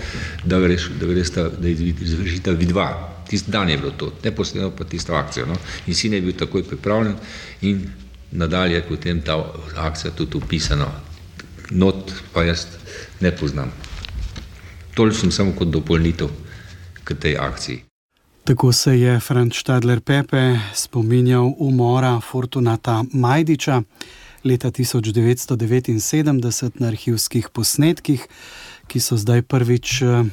[0.44, 2.88] da greš, da greš da izvršita vidva.
[3.30, 5.46] Tisti dan je bilo to, neposredno pa tisto akcijo.
[5.48, 5.56] No?
[5.86, 7.14] In sine je bil takoj pripravljen
[7.68, 7.86] in
[8.32, 9.38] nadalje je potem ta
[9.86, 10.90] akcija tudi upisana.
[11.70, 12.66] Not pa jaz
[13.20, 13.70] ne poznam.
[14.94, 16.28] Toliko sem samo kot dopolnitev
[17.04, 17.84] k tej akciji.
[18.44, 23.82] Tako se je Franz Stadler Pepe spominjal umora Fortunata Majdiča
[24.44, 28.26] leta 1979 na arhivskih posnetkih,
[28.86, 30.24] ki so zdaj prvič eh,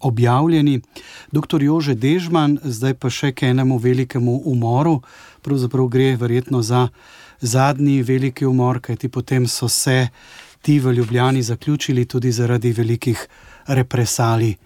[0.00, 0.80] objavljeni.
[1.32, 1.62] Dr.
[1.62, 5.00] Jože Dežman, zdaj pa še k enemu velikemu umoru,
[5.42, 6.88] pravzaprav gre verjetno za
[7.40, 10.08] zadnji veliki umor, kajti potem so se
[10.62, 13.28] ti v Ljubljani zaključili tudi zaradi velikih
[13.66, 14.56] represalij.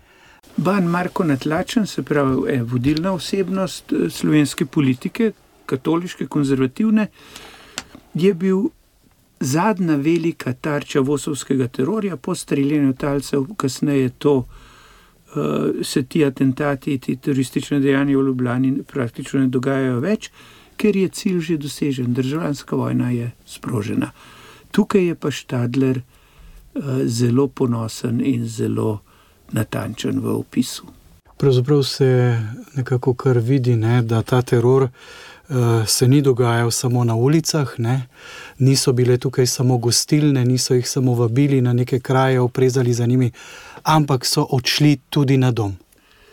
[0.56, 5.32] Ban Marko Natlačen, se pravi, je vodilna osebnost eh, slovenske politike,
[5.66, 7.08] katoliške, konzervativne
[8.14, 8.68] je bil
[9.44, 14.36] zadnja velika tarča vosovskega terorja po streljanju talcev, kasneje to.
[15.34, 20.30] Uh, se ti atentati, ti teroristične dejanja v Ljubljani praktično ne dogajajo več,
[20.76, 24.12] ker je cilj že dosežen, državljanska vojna je sprožena.
[24.70, 29.00] Tukaj je pa Štadler uh, zelo ponosen in zelo
[29.52, 30.86] natančen v opisu.
[31.36, 32.38] Pravzaprav se
[32.76, 38.06] nekako kar vidi, ne, da ta teror uh, se ni dogajal samo na ulicah, ne.
[38.58, 43.30] Niso bile tukaj samo gostilne, niso jih samo vabili na neke kraje, oprezali za njimi,
[43.82, 45.76] ampak so odšli tudi na dom.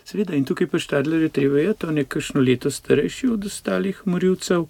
[0.05, 4.01] Seveda, in tukaj pa Štadler je treba vedeti, on je kakšno leto starejši od ostalih
[4.05, 4.65] morilcev,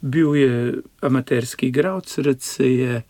[0.00, 3.04] bil je amaterski igralec, se je eh,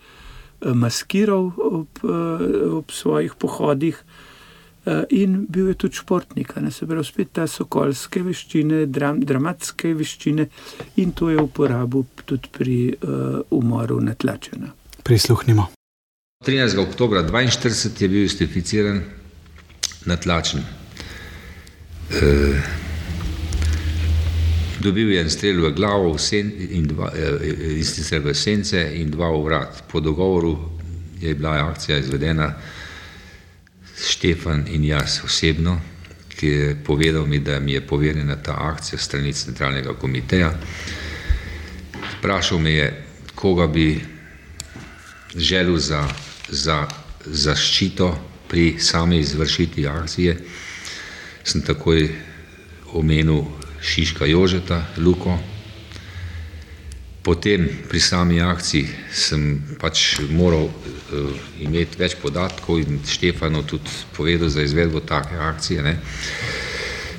[0.75, 2.45] maskiral ob, eh,
[2.77, 4.05] ob svojih pohodih.
[4.85, 9.93] Eh, in bil je tudi športnik, ne se pravi, spet ta sokolske veščine, dram, dramatske
[9.95, 10.49] veščine,
[10.99, 14.73] in to je uporabil tudi pri uh, umoru natlačena.
[15.07, 15.69] Prisluhnimo.
[16.43, 16.83] 13.
[16.83, 18.99] oktober 1942 je bil justificiran
[20.11, 20.67] natlačen.
[22.11, 22.35] E,
[24.83, 28.83] dobil je en strel v glavo v sen, in, dva, e, in sicer v sence
[28.99, 29.85] in dva v vrat.
[29.87, 30.57] Po dogovoru
[31.23, 32.51] je bila akcija izvedena.
[34.03, 35.81] Štefan in jaz osebno,
[36.29, 40.53] ki je povedal mi, da mi je poverjena ta akcija strani centralnega komiteja.
[42.19, 44.01] Vprašal me je, koga bi
[45.35, 46.09] želel za,
[46.49, 46.89] za
[47.25, 50.37] zaščito pri sami izvršiti akcije.
[51.45, 52.09] Sem takoj
[52.93, 53.45] omenil
[53.83, 55.39] Šiška Jožeta, Luko,
[57.23, 61.31] Potem pri sami akciji sem pač moral uh,
[61.63, 65.87] imeti več podatkov in Štefano tudi povedal za izvedbo take akcije.
[65.87, 65.95] Ne.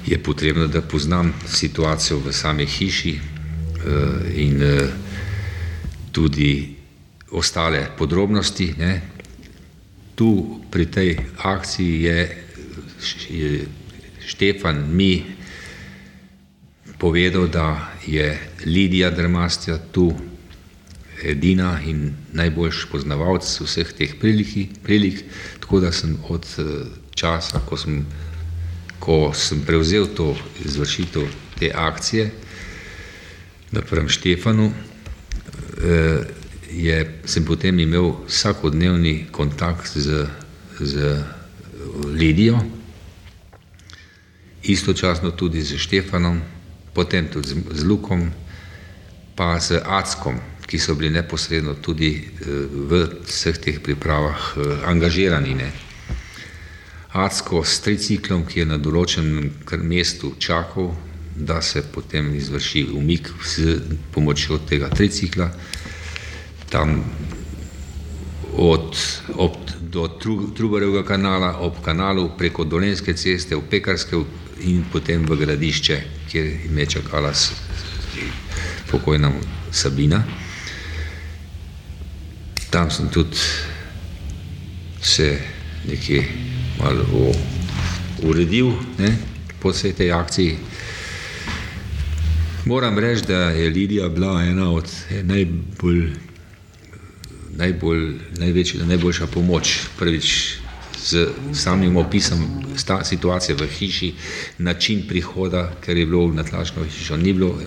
[0.03, 4.91] Je potrebno, da poznam situacijo v sami hiši uh, in uh,
[6.11, 6.75] tudi
[7.31, 8.75] ostale podrobnosti.
[8.75, 8.93] Ne.
[10.19, 11.15] Tu pri tej
[11.47, 12.19] akciji je,
[13.31, 13.51] je
[14.19, 15.23] Štefan mi
[16.99, 20.13] povedal, da je Lidija Drmastja tu
[21.23, 25.23] edina in najboljši poznavalec vseh teh priliki, prilik,
[25.59, 26.63] tako da sem od eh,
[27.15, 28.05] časa, ko sem,
[28.99, 30.35] ko sem prevzel to
[30.65, 31.27] izvršitev
[31.59, 32.31] te akcije
[33.71, 34.71] na prvem Štefanu,
[35.83, 36.27] eh,
[36.73, 40.25] je, sem potem imel vsakodnevni kontakt z,
[40.79, 41.23] z
[42.13, 42.59] Lidijo,
[44.63, 46.41] istočasno tudi z Štefanom,
[46.93, 48.31] potem tudi z, z Lukom,
[49.35, 55.53] pa z Ackom, ki so bili neposredno tudi eh, v vseh teh pripravah eh, angažirani.
[55.53, 55.69] Ne.
[57.13, 59.51] Acko s triciklom, ki je na določenem
[59.85, 60.93] mestu čakal,
[61.33, 63.81] da se potem izvrši umik s
[64.13, 65.49] pomočjo tega tricikla,
[66.69, 67.01] tam
[68.57, 68.97] od,
[69.35, 70.07] ob, do
[70.57, 74.17] Trubarevega kanala, ob kanalu preko Dolenske ceste, v Pekarske
[74.63, 77.33] in potem v gradišče, kjer jim je čakala
[78.91, 79.31] pokojna
[79.71, 80.23] Sabina.
[82.69, 83.37] Tam sem tudi
[85.01, 85.37] se
[85.87, 86.23] nekje
[86.79, 87.33] malo
[88.23, 89.17] uredil ne,
[89.59, 90.57] po vsej tej akciji.
[92.65, 94.87] Moram reči, da je Lidija bila ena od
[95.23, 96.09] najbolj,
[97.57, 100.62] najbolj, največja, najboljša pomoč prvič
[101.03, 102.65] z samim opisom
[103.03, 104.13] situacije v hiši,
[104.57, 107.59] način prihoda, ker je bilo na tlačno hišo, ni bilo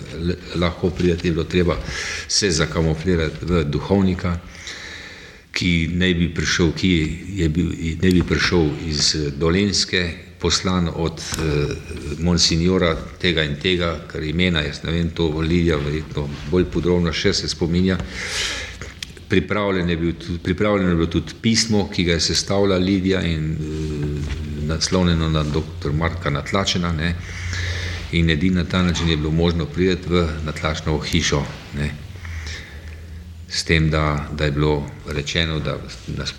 [0.55, 1.77] lahko prideti, je bilo treba
[2.27, 4.39] se zakamuflirati v duhovnika,
[5.51, 6.91] ki ne bi prišel, ki
[7.35, 7.69] je bil,
[8.01, 11.75] ne bi prišel iz Dolenske, poslan od eh,
[12.19, 17.33] monsignora tega in tega, kar imena, jaz ne vem, to Lidija verjetno bolj podrobno še
[17.33, 17.97] se spominja,
[19.29, 20.13] Pripravljeno je, bil,
[20.43, 25.91] pripravljeno je bilo tudi pismo, ki ga je sestavila Lidija in uh, naslovljeno na dr.
[25.91, 26.91] Marka Natlačena.
[26.93, 27.15] Ne?
[28.11, 31.43] In edini na ta način je bilo možno priti v Natlačnovo hišo.
[31.77, 31.91] Ne?
[33.49, 35.77] S tem, da, da je bilo rečeno, da,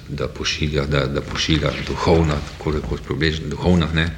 [0.08, 3.00] da pošilja, da, da pošilja duhovna, tako rekoč,
[3.50, 3.88] duhovna.
[3.94, 4.10] Ne?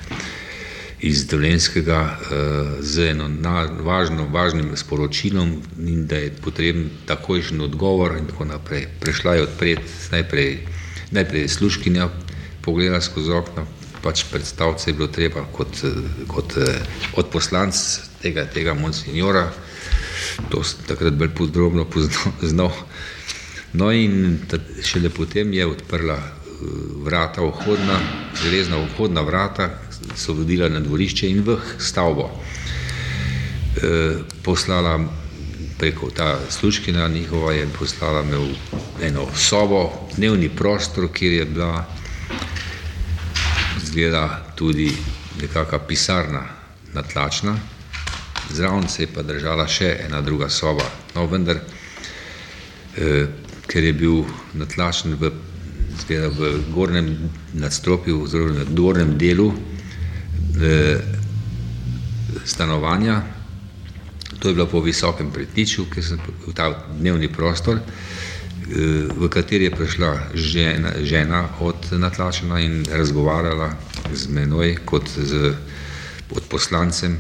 [1.01, 5.55] Iz Dolenskega uh, z eno na, važno, važnim sporočilom
[5.87, 8.87] in da je potreben takojšen odgovor in tako naprej.
[9.01, 9.81] Prešla je odpred,
[10.13, 10.59] najprej,
[11.11, 12.09] najprej sluškinja
[12.61, 13.65] pogledala skozi okno,
[14.03, 15.81] pač predstavce je bilo treba kot,
[16.29, 16.69] kot uh,
[17.17, 17.81] odposlanc
[18.21, 19.49] tega, tega monsignora,
[20.51, 22.73] to sem takrat bolj podrobno poznal.
[23.73, 24.41] No in
[24.83, 26.19] šele potem je odprla
[27.05, 28.01] vrata vhodna,
[28.43, 29.71] železna vhodna vrata,
[30.17, 32.31] so vodila na dvorišče in v stavbo.
[33.77, 34.99] E, poslala
[35.81, 38.55] preko ta služkina njihova je poslala me v
[39.03, 41.87] eno sobo, dnevni prostor, kjer je bila
[43.85, 44.93] zgleda tudi
[45.41, 46.43] nekakva pisarna
[46.95, 47.57] natlačna,
[48.51, 50.85] zraven se je pa držala še ena druga soba.
[51.15, 51.57] No, vendar,
[52.97, 53.27] eh,
[53.67, 55.33] ker je bil natlačen v,
[56.03, 59.53] zgleda, v gornjem nadstropju, oziroma v gornjem delu
[62.45, 63.23] stanovanja,
[64.39, 69.69] to je bilo po visokem pretniču, ker sem v ta dnevni prostor, eh, v kateri
[69.69, 73.75] je prišla žena, žena od natlačena in razgovarjala
[74.15, 75.55] z menoj kot z
[76.31, 77.19] odposlancem.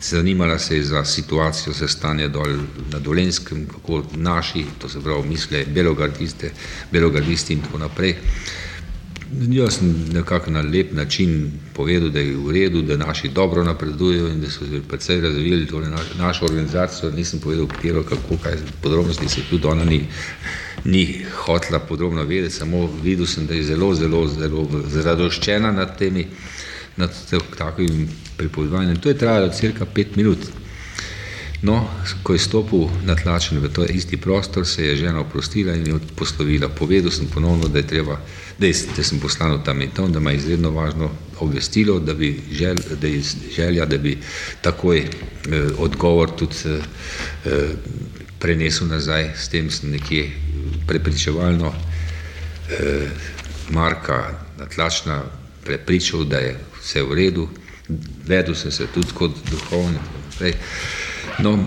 [0.00, 2.46] Zanimala se je za situacijo, se stanje dol
[2.90, 6.52] na Dolenskem, kako naši, to se pravi, misle, belogardiste,
[6.92, 8.14] belogardisti in tako naprej.
[9.32, 14.28] Jaz sem nekako na lep način povedal, da je v redu, da naši dobro napredujejo
[14.28, 17.10] in da so se precej razvili torej naš, našo organizacijo.
[17.10, 20.06] Nisem povedal, katero, kako, kaj podrobnosti se tudi ona ni,
[20.84, 26.26] ni hotla podrobno vedeti, samo videl sem, da je zelo, zelo, zelo zradoščena nad temi,
[26.96, 27.12] nad
[27.58, 28.96] takvim pripovedovanjem.
[28.96, 30.38] To je trajalo cirka pet minut.
[31.62, 31.88] No,
[32.22, 36.68] ko je stopil natlačen v to isti prostor, se je žena oprostila in je poslovila.
[36.68, 38.20] Povedal sem ponovno, da je treba,
[38.58, 42.40] da, je, da sem poslano tam in tam, da ima izredno važno obvestilo, da bi
[42.52, 43.22] žel, da je
[43.56, 44.18] želja, da bi
[44.60, 45.08] takoj eh,
[45.78, 47.74] odgovor tudi eh,
[48.38, 50.30] prenesel nazaj, s tem sem nekje
[50.86, 51.74] prepričevalno
[52.70, 53.08] eh,
[53.70, 55.22] Marka natlačna
[55.64, 57.48] prepričal, da je vse v redu,
[58.26, 60.00] vedel sem se tudi kot duhovnik.
[61.38, 61.58] No,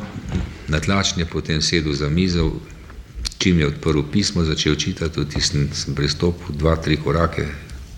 [0.67, 2.51] natlačen je potem sedel za mizo,
[3.37, 7.47] čim je odprl pismo, začel čitati, tudi sem, sem pristopil dva, tri korake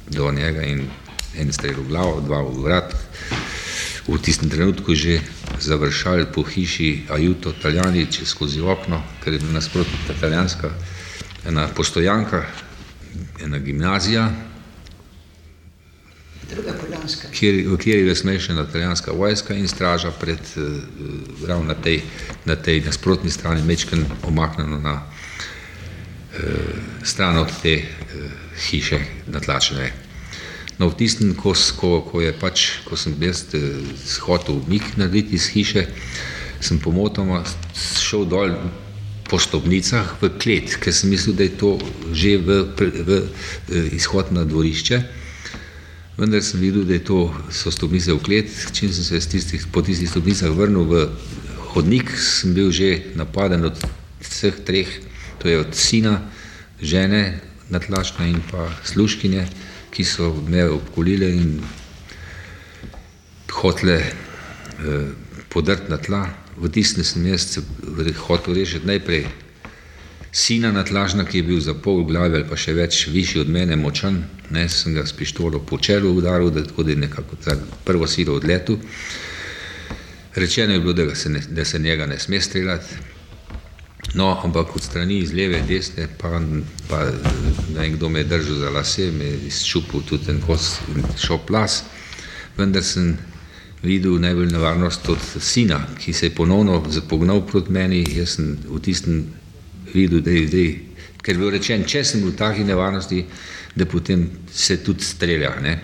[0.09, 0.85] do njega in
[1.37, 2.93] en strel v glavo, dva v vrat.
[4.07, 5.21] V tistem trenutku že
[5.59, 10.69] završali po hiši Ajuto, Italijani, skozi okno, ker je bila nasprotno italijanska,
[11.47, 12.45] ena postojanka,
[13.41, 14.52] ena gimnazija,
[17.31, 22.01] kjer, v kateri je smešena italijanska vojska in straža pred, uh, ravno na tej,
[22.45, 26.39] na tej nasprotni strani, mečken omaknjeno na uh,
[27.03, 28.31] stran od te uh,
[28.69, 29.91] hiše natlačene.
[30.77, 33.61] No, v tistem, ko, ko, ko pač, ko sem jaz uh,
[34.25, 35.87] hotel mik narediti iz hiše,
[36.61, 37.43] sem pomotoma
[37.75, 38.55] šel dol
[39.29, 41.77] po stopnicah v klet, ker sem mislil, da je to
[42.11, 43.19] že v, v, v,
[43.67, 45.22] v izhod na dvorišče
[46.17, 50.09] vendar sem videl, da to so stopnice v klet, čim sem se tistih, po tistih
[50.09, 50.93] stopnicah vrnil v
[51.73, 53.77] hodnik, sem bil že napaden od
[54.21, 54.89] vseh treh,
[55.41, 56.21] to je od sina,
[56.81, 59.47] žene, natlačna in pa sluškinje,
[59.93, 61.61] ki so me obkolile in
[63.53, 64.13] hotle eh,
[65.49, 66.29] podrt na tla.
[66.57, 67.57] V tistem sem jaz
[68.29, 69.25] hotel rešiti najprej
[70.33, 73.75] sina natlažna, ki je bil za pol glave ali pa še več višji od mene
[73.77, 77.37] močan, ne, sem ga s pištolo po čelu udaril, da, tako, da je nekako
[77.85, 78.79] prvo silo odletel.
[80.35, 82.95] Rečeno je bilo, da se, ne, da se njega ne sme streljati,
[84.17, 86.41] no, ampak od strani iz leve, desne, pa,
[86.89, 87.03] pa
[87.77, 91.83] nekdo me je držal za lase, me je izčupil tudi en kos in šel plas,
[92.57, 93.13] vendar sem
[93.83, 98.81] videl najbolj nevarnost od sina, ki se je ponovno zapognal proti meni, jaz sem v
[98.81, 99.25] tistem
[99.93, 100.69] videl, da je zdaj,
[101.23, 103.23] ker je bil rečen, če sem v taki nevarnosti,
[103.75, 105.53] da potem se tudi strelja.
[105.63, 105.77] Ne.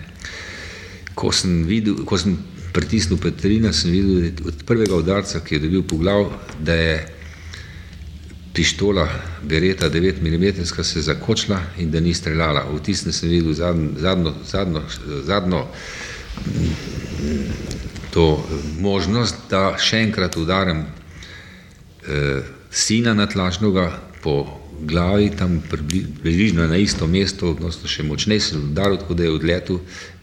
[1.14, 2.36] Ko sem videl, ko sem
[2.74, 6.28] pritisnil Petrina, sem videl, od prvega udarca, ki je dobil po glav,
[6.60, 6.94] da je
[8.54, 9.08] pištola
[9.42, 12.66] Bereta 9 mm se zakočila in da ni streljala.
[12.72, 14.82] V tistem sem videl zadnjo, zadnjo, zadnjo,
[15.24, 15.66] zadnjo
[18.10, 18.46] to
[18.78, 20.82] možnost, da še enkrat udarim
[22.08, 28.96] eh, sina natlačnega po glavi, tam približno na isto mesto, odnosno še močneje se udaril,
[28.96, 29.80] tako da je odletel,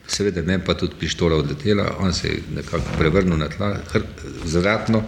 [0.07, 3.75] seveda ne pa tudi pištola odletela, on se je nekako prevrnil na tla,
[4.45, 5.03] zratno.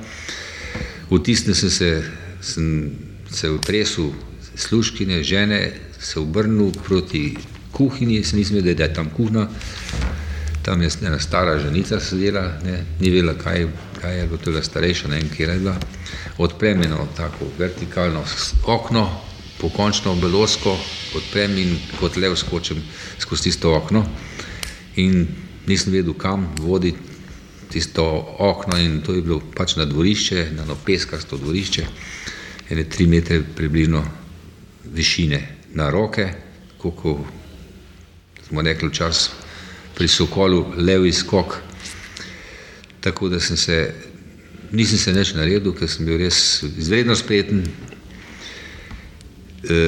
[1.09, 2.03] V tistem sem se,
[2.41, 2.91] sem
[3.31, 4.11] se utresel
[4.55, 7.37] sluškine, žene, se obrnil proti
[7.71, 9.47] kuhinji, se nisem vedel, da je tam kuhna,
[10.61, 13.67] tam je ena stara ženica sedela, ne, ni vedela, kaj,
[14.01, 15.75] kaj je, gotovo starejša, ne vem, kje je bila.
[16.37, 18.23] Odprem eno tako vertikalno
[18.65, 19.21] okno,
[19.59, 20.77] pokončno belosko,
[21.15, 22.83] odprem in kot lev skočim
[23.19, 24.05] skozi tisto okno.
[24.95, 25.27] In
[25.67, 26.93] nisem vedel, kam vodi
[27.71, 28.05] tisto
[28.39, 31.85] okno in to je bilo pač na dvorišče, na eno peskasto dvorišče,
[32.69, 34.03] ene tri metre približno
[34.93, 36.29] višine na roke,
[36.77, 37.19] koliko
[38.47, 39.29] smo rekli čas
[39.99, 41.57] pri Sokolu, levi skok,
[43.03, 43.79] tako da sem se
[44.71, 47.65] nisem se več naredil, ker sem bil res izredno spreten.
[49.59, 49.79] E,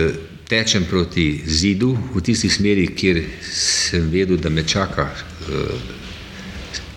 [0.51, 3.21] tečem proti zidu v tisti smeri, kjer
[3.55, 5.65] sem vedel, da me čaka e,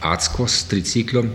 [0.04, 1.30] Acko s triciklom.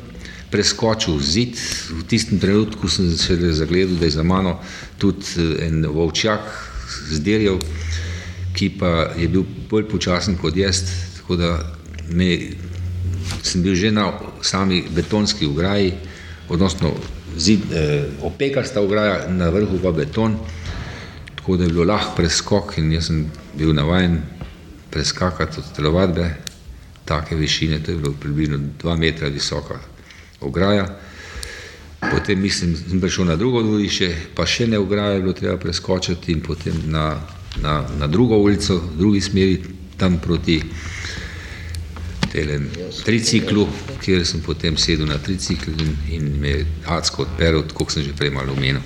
[0.49, 1.59] Preskočil zid,
[1.93, 4.57] v tistem trenutku sem se zagledal, da je za mano
[4.97, 6.49] tudi e, en volčak
[7.13, 7.61] zdeljev,
[8.57, 10.81] ki pa je bil bolj počasen kot jaz,
[11.29, 11.59] tako da
[12.09, 12.39] me,
[13.43, 15.93] sem bil že na sami betonski ograji,
[16.49, 16.89] odnosno
[17.37, 20.37] zid, eh, opekasta ograja, na vrhu pa beton,
[21.35, 24.21] tako da je bilo lahko preskok in jaz sem bil navajen
[24.89, 26.33] preskakati od telovadbe,
[27.05, 29.77] take višine, to je bilo približno dva metra visoka
[30.41, 30.97] ograja.
[32.11, 36.31] Potem mislim, sem prišel na drugo dvorišče, pa še ne ograja je bilo treba preskočiti
[36.31, 37.21] in potem na,
[37.61, 39.61] na, na drugo ulico, v drugi smeri,
[39.97, 40.63] tam proti
[42.31, 42.69] telen
[43.05, 43.67] triciklu,
[44.03, 48.15] kjer sem potem sedel na tricikl in, in me je adsko odperil, kot sem že
[48.17, 48.81] prej malo omenil.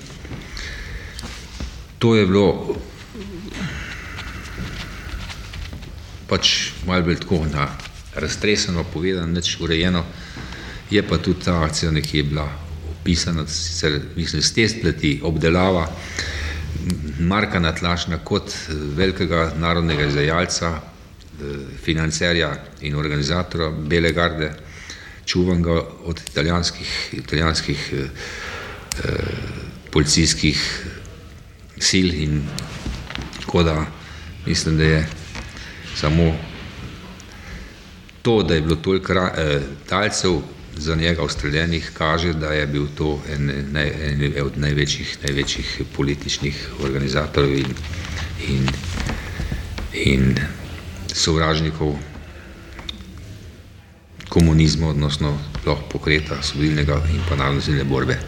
[1.98, 2.76] To je bilo
[6.28, 7.68] pač malo bolj tako na
[8.14, 10.04] raztreseno povedano, neč urejeno,
[10.90, 12.48] je pa tudi ta akcija nekje bila
[12.90, 15.88] opisana, sicer mislim, s te spleti obdelava
[17.18, 18.52] Marka Natlašna kot
[18.96, 20.80] velikega narodnega izvajalca,
[21.84, 24.52] financerja in organizatora Bele garde,
[25.26, 25.72] čuvam ga
[26.04, 28.04] od italijanskih, italijanskih eh,
[29.04, 29.10] eh,
[29.90, 30.86] policijskih
[31.88, 32.42] sil in
[33.40, 33.86] tako da
[34.46, 35.06] mislim, da je
[35.96, 36.36] samo
[38.22, 40.40] to, da je bilo toliko eh, talcev
[40.76, 46.68] za njega ustreljenih, kaže, da je bil to en, naj, en od največjih, največjih političnih
[46.82, 47.66] organizatorjev in,
[48.48, 48.68] in,
[49.92, 50.36] in
[51.14, 51.94] sovražnikov
[54.28, 55.38] komunizma, odnosno
[55.92, 58.18] pokreta osvobodilnega in pa narodne borbe.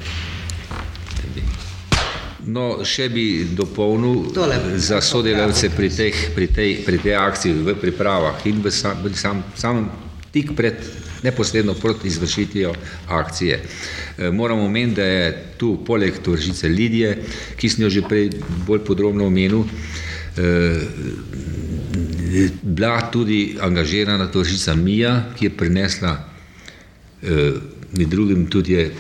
[2.47, 3.25] No, še bi
[3.59, 4.59] dopolnil Tole.
[4.79, 9.43] za sodelavce pri, teh, pri, tej, pri tej akciji v pripravah in v sam, sam,
[9.59, 9.89] sam
[10.31, 10.79] tik pred
[11.27, 12.71] neposredno proti izvršitvijo
[13.09, 13.59] akcije.
[13.59, 17.17] E, moramo omeniti, da je tu poleg tvržice Lidije,
[17.59, 18.31] ki sem jo že prej
[18.67, 19.65] bolj podrobno omenil,
[20.39, 20.47] e,
[22.63, 26.29] bila tudi angažirana tvržica Mija, ki je prinesla,
[27.23, 27.53] eh,
[27.93, 28.95] med drugim tudi je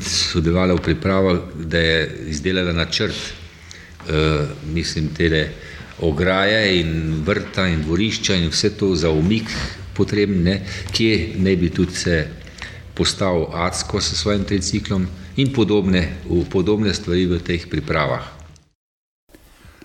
[0.00, 3.16] sodelovala v pripravah, da je izdelala načrt,
[4.08, 5.48] eh, mislim, tele
[6.00, 9.50] ograje in vrta in dvorišča in vse to za umik
[9.94, 10.62] potrebne,
[10.92, 12.26] kje ne bi tudi se
[12.94, 16.16] postavil Acko s svojim triciklom in podobne,
[16.50, 18.37] podobne stvari v teh pripravah.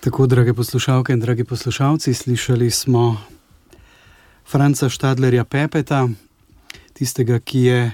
[0.04, 3.20] Tako, drage poslušalke in dragi poslušalci, slišali smo
[4.46, 6.08] Franca Štadlerja Pepeta,
[6.92, 7.92] tistega, ki je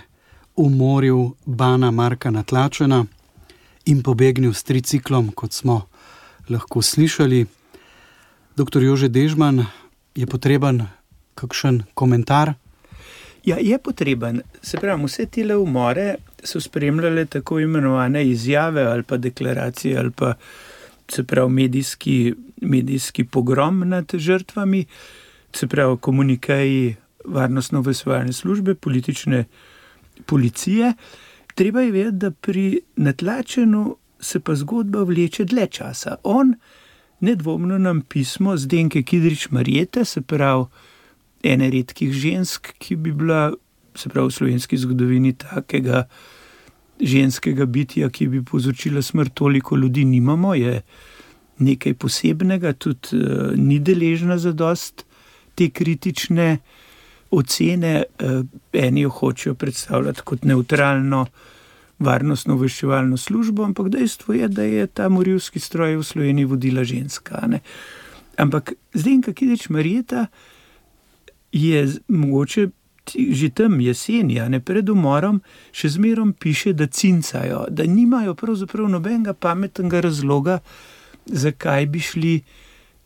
[0.56, 3.04] umoril Bana Marka Natlačena
[3.84, 5.86] in pobegnil s triciklom, kot smo
[6.48, 7.46] lahko slišali.
[8.56, 9.66] Doktor Jože Dežman,
[10.14, 10.88] je potreben
[11.34, 12.54] kakšen komentar?
[13.44, 14.42] Ja, je potreben.
[14.62, 20.34] Se pravi, vse te umore so spremljale tako imenovane izjave ali pa deklaracije ali pa
[21.12, 24.84] se pravi, medijski, medijski pogrom nad žrtvami,
[25.52, 29.44] se pravi, komunikaji varnostno-vesvojalne službe, politične
[30.26, 30.92] policije.
[31.54, 36.16] Treba je vedeti, da pri natlačenu se pa zgodba vleče dlje časa.
[36.22, 36.54] On
[37.20, 40.64] nedvomno nam pismo z Denke Kidrič Marijete, se pravi,
[41.42, 43.52] ene redkih žensk, ki bi bila,
[43.94, 46.04] se pravi, v slovenski zgodovini takega
[47.02, 50.80] ženskega bitja, ki bi povzročila smrt toliko ljudi, nimamo, je
[51.58, 55.04] nekaj posebnega, tudi uh, ni deležna za dost
[55.54, 56.58] te kritične
[57.30, 58.02] ocene.
[58.22, 61.26] Uh, eni jo hočejo predstavljati kot neutralno,
[62.00, 67.44] varnostno obveščevalno službo, ampak dejstvo je, da je ta morilski stroj v Sloveniji vodila ženska.
[67.46, 67.60] Ne?
[68.40, 70.26] Ampak zdaj, kaj reč Marijeta,
[71.52, 72.68] je mogoče
[73.14, 75.40] že tam jeseni, ne pred umorom,
[75.72, 80.58] še zmerom piše, da cincajo, da nimajo pravzaprav nobenega pametnega razloga,
[81.26, 82.34] zakaj bi šli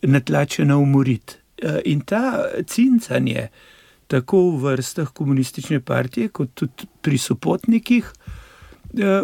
[0.02, 1.40] natlačeno umoriti.
[1.58, 3.48] E, in ta cincanje,
[4.06, 8.12] tako v vrstah komunistične partije, kot tudi pri sopotnikih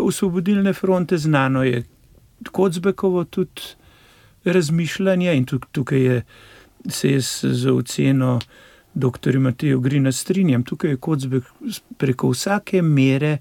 [0.01, 1.85] Osvobodilne fronte, znano je
[2.51, 3.77] kot zbekovo tudi
[4.45, 6.17] razmišljanje, in tukaj je
[6.89, 8.41] se jaz za oceno
[8.95, 9.39] dr.
[9.39, 11.45] Matejo Grina strinjam, tukaj je Kocbek
[11.99, 13.39] preko vsake mere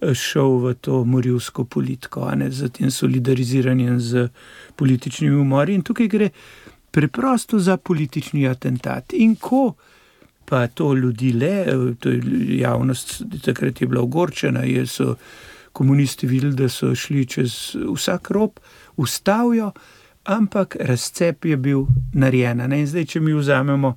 [0.00, 4.28] eh, šel v to morilsko politiko, ne, z tem solidariziranjem z
[4.76, 5.74] političnimi umori.
[5.74, 6.30] In tukaj gre
[6.90, 9.12] preprosto za politični atentat.
[9.12, 9.74] In ko
[10.48, 11.66] pa to ljudi le,
[12.00, 12.22] to je
[12.58, 15.14] javnost takrat je bila ogorčena, je so
[15.72, 18.50] komunisti videli, da so šli čez vsak rob,
[18.96, 19.72] ustavijo,
[20.24, 22.86] ampak razcep je bil narejen.
[22.86, 23.96] Zdaj, če mi vzamemo,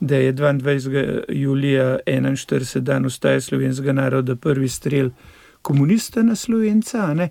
[0.00, 1.22] da je 22.
[1.28, 2.80] julija 41.
[2.80, 5.10] dan ustaje slovenskega naroda prvi strel
[5.62, 7.28] komunista na slovenca, ne,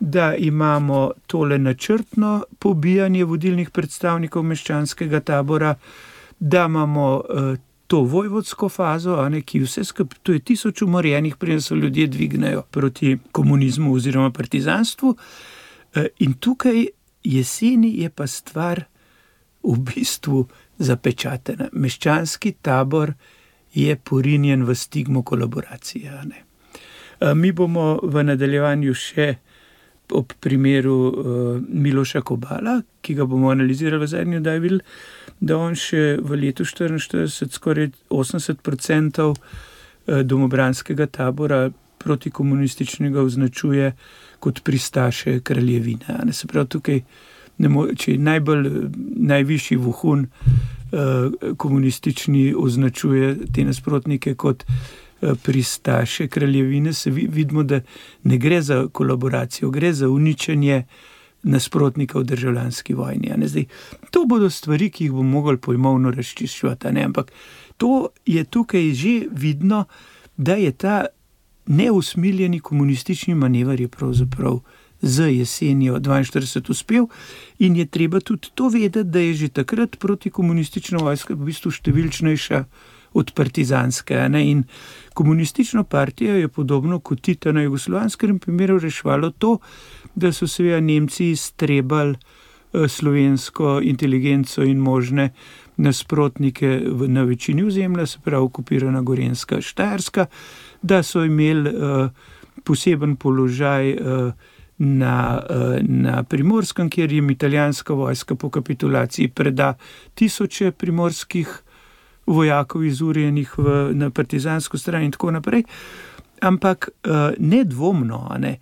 [0.00, 5.74] da imamo tole načrtno pobijanje vodilnih predstavnikov meščanskega tabora,
[6.38, 7.56] da imamo uh,
[7.86, 12.62] to vojvodsko fazo, ne, ki vse skupaj, to je tisoč umorjenih, preden so ljudje dvignejo
[12.70, 15.08] proti komunizmu oziroma partizanstvu.
[15.08, 16.86] Uh, in tukaj
[17.24, 18.84] jeseni je pa stvar
[19.62, 20.46] v bistvu
[20.78, 21.68] zapečatena.
[21.72, 23.12] Meščanski tabor
[23.74, 26.12] je porinjen v stigmo kolaboracije.
[26.18, 29.28] Uh, mi bomo v nadaljevanju še
[30.16, 34.78] ob primeru uh, Miloša Kobala, ki ga bomo analizirali v zadnjem dajvilu,
[35.40, 39.36] da on še v letu 1944 skoraj 80% uh,
[40.24, 41.68] domobranskega tabora
[41.98, 43.92] protikomunističnega označuje
[44.38, 46.20] kot pristaše kraljevine.
[46.24, 47.02] Ne se pravi tukaj,
[47.96, 48.70] če je najbolj,
[49.16, 54.64] najvišji vuhun uh, komunistični označuje te nasprotnike kot
[55.22, 57.80] Eh, pristaše kraljevine, se vidimo, da
[58.22, 60.84] ne gre za kolaboracijo, gre za uničenje
[61.42, 63.32] nasprotnika v državljanski vojni.
[63.46, 63.64] Zdaj,
[64.10, 67.32] to bodo stvari, ki jih bomo mogli pojmovno razčiščevati, ampak
[67.76, 69.84] to je tukaj že vidno,
[70.36, 71.06] da je ta
[71.66, 74.60] neusmiljeni komunistični manever pravzaprav.
[75.02, 77.06] Z jesenjo 42 uspel,
[77.58, 82.64] in je treba tudi to vedeti, da je že takrat protikomunistična vojska v bistvu številčnejša
[83.14, 84.28] od partizanske.
[84.28, 84.50] Ne?
[84.50, 84.64] In
[85.14, 89.58] komunistično partijo je podobno kot Tito na jugoslovanskem primeru reševalo to,
[90.14, 95.30] da so seveda Nemci strebali eh, slovensko inteligenco in možne
[95.76, 100.26] nasprotnike na večini ozemlja, se pravi okupirana Gorenska, Štajerska,
[100.82, 102.10] da so imeli uh,
[102.64, 103.92] poseben položaj.
[103.94, 104.32] Uh,
[104.78, 105.42] Na,
[105.82, 109.72] na primorskem, kjer jim italijanska vojska po kapitulaciji preda
[110.14, 111.50] tisoče primorskih
[112.26, 115.64] vojakov izurjenih v, na partizansko stran in tako naprej.
[116.40, 118.58] Ampak uh, nedvomno ne,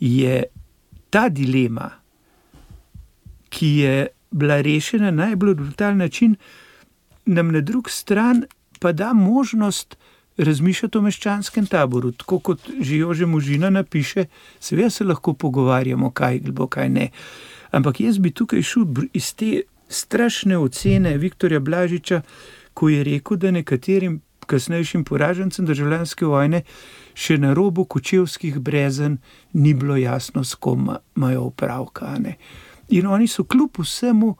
[0.00, 0.42] je
[1.10, 1.90] ta dilema,
[3.50, 6.36] ki je bila rešena na najbolj brutalen način,
[7.26, 8.46] nam na drugi strani
[8.80, 9.96] pa da možnost
[10.40, 12.12] razmišljati o meščanskem taboru.
[12.12, 14.24] Tako kot že Jože Možina napiše,
[14.60, 17.10] seveda se lahko pogovarjamo, kaj bo, kaj ne.
[17.70, 22.22] Ampak jaz bi tukaj šel iz te strašne ocene Viktorja Blažiča,
[22.74, 24.20] ko je rekel, da nekaterim
[24.50, 26.62] kasnejšim poražencem državljanske vojne
[27.14, 29.18] še na robu kočevskih brezen
[29.52, 32.16] ni bilo jasno, s kom imajo opravka.
[32.88, 34.34] In oni so kljub vsemu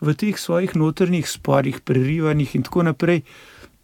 [0.00, 3.22] v teh svojih notrnih sporih, prerivanjih in tako naprej,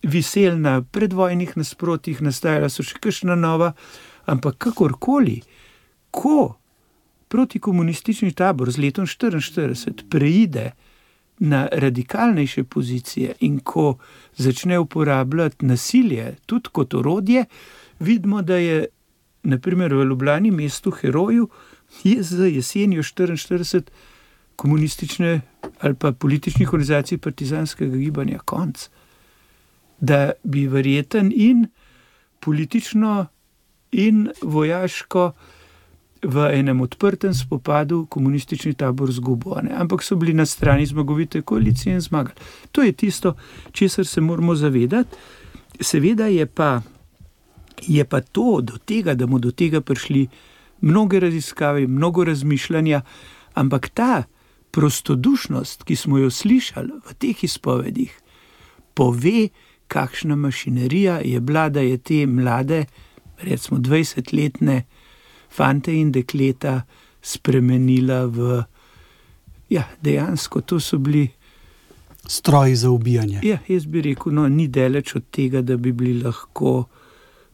[0.03, 3.73] viseli na predvojnih nasprotjih, nastajala so še kakšna nova,
[4.27, 5.41] ampak kakorkoli,
[6.11, 6.55] ko
[7.33, 10.73] protikomunistični tabor z letom 1944 preide
[11.39, 13.97] na radikalnejše pozicije in ko
[14.37, 17.45] začne uporabljati nasilje tudi kot orodje,
[17.99, 18.87] vidimo, da je
[19.43, 21.49] naprimer v Ljubljani, mestu heroju,
[22.05, 23.83] je za jesenjo 44
[24.57, 25.41] komunistične
[25.81, 28.89] ali pa političnih organizacij partizanskega gibanja konc.
[30.03, 31.67] Da bi verjeten in
[32.43, 33.27] politično
[33.93, 35.31] in vojaško
[36.23, 42.01] v enem odprtem spopadu komunistični tabor zgubo, ampak so bili na strani zmagovite koalicije in
[42.01, 42.39] zmagali.
[42.73, 43.35] To je tisto,
[43.73, 45.17] česar se moramo zavedati.
[45.81, 46.83] Seveda je pa,
[47.83, 50.29] je pa to do tega, da bomo do tega prišli,
[50.81, 53.03] mnoge raziskave, mnogo razmišljanja,
[53.55, 54.23] ampak ta
[54.71, 58.15] prostodušnost, ki smo jo slišali v teh izpovedih,
[58.95, 59.49] pove,
[59.93, 62.85] kakšna mašinerija je bila, da je te mlade,
[63.43, 64.83] recimo 20-letne,
[65.51, 66.83] fante in dekleta
[67.23, 68.63] spremenila v.
[69.69, 71.29] Ja, dejansko to so bili.
[72.27, 73.41] Stroji za ubijanje.
[73.43, 76.85] Ja, jaz bi rekel, no, ni daleč od tega, da bi bili lahko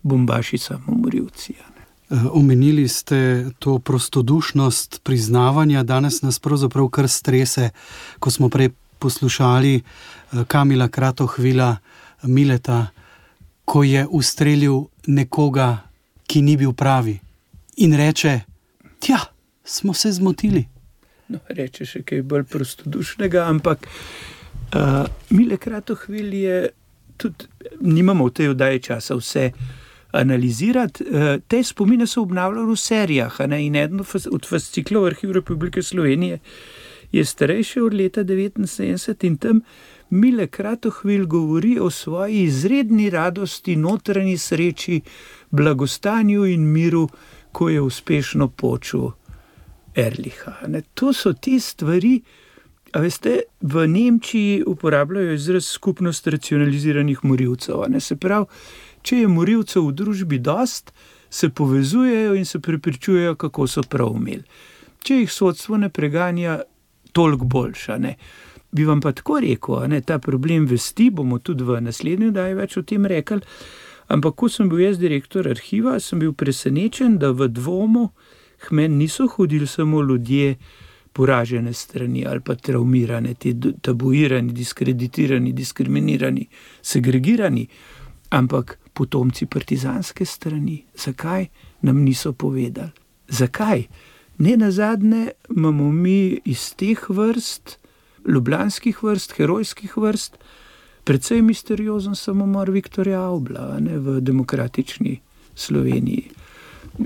[0.03, 1.55] bombaši samomorilci.
[1.55, 7.70] Eh, omenili ste to prostodušnost priznavanja, danes nas pravzaprav kar strese,
[8.18, 11.76] ko smo prej poslušali eh, Kamila Kratohvila,
[12.22, 12.86] Mileta,
[13.64, 15.84] ko je ustrelil nekoga,
[16.26, 17.18] ki ni bil pravi
[17.76, 18.40] in reče:
[18.98, 19.18] Tja,
[19.64, 20.64] smo se zmotili.
[21.28, 26.56] No, reče še kaj bolj prostodušnega, ampak uh, mile kratohvil je
[27.20, 27.48] tudi,
[27.80, 29.50] nimamo v tej oddaji časa vse.
[30.16, 33.40] Analizirati uh, te spomine so obnavljali v serijah.
[33.46, 33.60] Ne?
[33.66, 36.40] In eden od fasciklov Arhiva Republike Slovenije
[37.12, 39.60] je starejši od leta 1979 in tam
[40.11, 45.00] Mile Kratohvil govori o svoji izredni radosti, notranji sreči,
[45.50, 47.09] blagostanju in miru,
[47.52, 49.11] ko je uspešno počel
[49.94, 50.54] Erliha.
[50.66, 52.20] Ne, to so te stvari,
[52.92, 57.84] a veste, v Nemčiji uporabljajo izraz skupnost racionaliziranih morilcev.
[57.88, 58.46] Ne, se pravi,
[59.02, 60.92] če je morilcev v družbi dost,
[61.30, 64.44] se povezujejo in se prepričujejo, kako so prav imeli.
[65.04, 66.61] Če jih sodstvo ne preganja,
[67.12, 67.98] toliko boljša.
[67.98, 68.14] Ne.
[68.72, 72.76] Bi vam pa tako rekel, da ta problem vesti, bomo tudi v naslednjem daju več
[72.76, 73.40] o tem rekli.
[74.08, 78.08] Ampak, ko sem bil jaz direktor arhiva, sem bil presenečen, da v dvomu
[78.70, 80.56] hmen niso hodili samo ljudje
[81.12, 86.46] poražene strani ali pa traumirane, ti tabuirani, diskreditirani, diskriminirani,
[86.82, 87.66] segregirani,
[88.30, 90.84] ampak potomci partizanske strani.
[90.96, 91.46] Zakaj
[91.82, 92.90] nam niso povedali?
[93.28, 93.82] Zakaj?
[94.38, 97.78] Ne na zadnje imamo mi iz teh vrst,
[98.26, 100.38] ljubljanskih vrst, herojskih vrst,
[101.04, 105.20] precej misteriozen samomor Viktorja Obla ne, v demokratični
[105.54, 106.30] Sloveniji.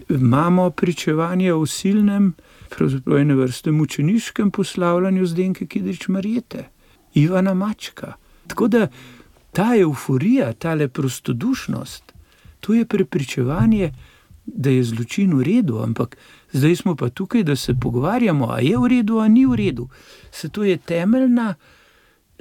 [0.09, 2.33] Imamo pričevanje o silnem,
[2.71, 6.69] pravzaprav ene vrste mučeniškem poslavljanju Zdenke Kidrič Marijete,
[7.15, 8.15] Ivana Mačka.
[8.47, 8.89] Tako da
[9.53, 12.13] ta euforija, ta le prostodušnost,
[12.61, 13.93] to je prepričevanje,
[14.47, 16.17] da je zločin v redu, ampak
[16.53, 19.89] zdaj smo pa tukaj, da se pogovarjamo, a je v redu, a ni v redu.
[20.31, 21.55] Se to je temeljna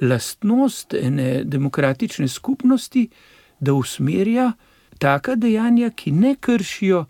[0.00, 3.08] lastnost ene demokratične skupnosti,
[3.60, 4.52] da usmerja
[4.98, 7.04] taka dejanja, ki ne kršijo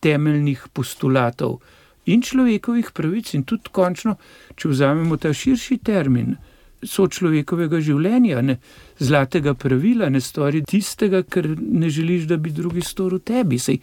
[0.00, 1.58] temeljnih postulatov
[2.06, 4.16] in človekovih pravic, in tudi končno,
[4.56, 6.36] če vzamemo ta širši termin.
[6.78, 8.54] So človekovega življenja, ne
[9.02, 13.58] zlatega pravila, ne stori tistega, kar ne želiš, da bi drugi storil tebi.
[13.58, 13.80] Sej,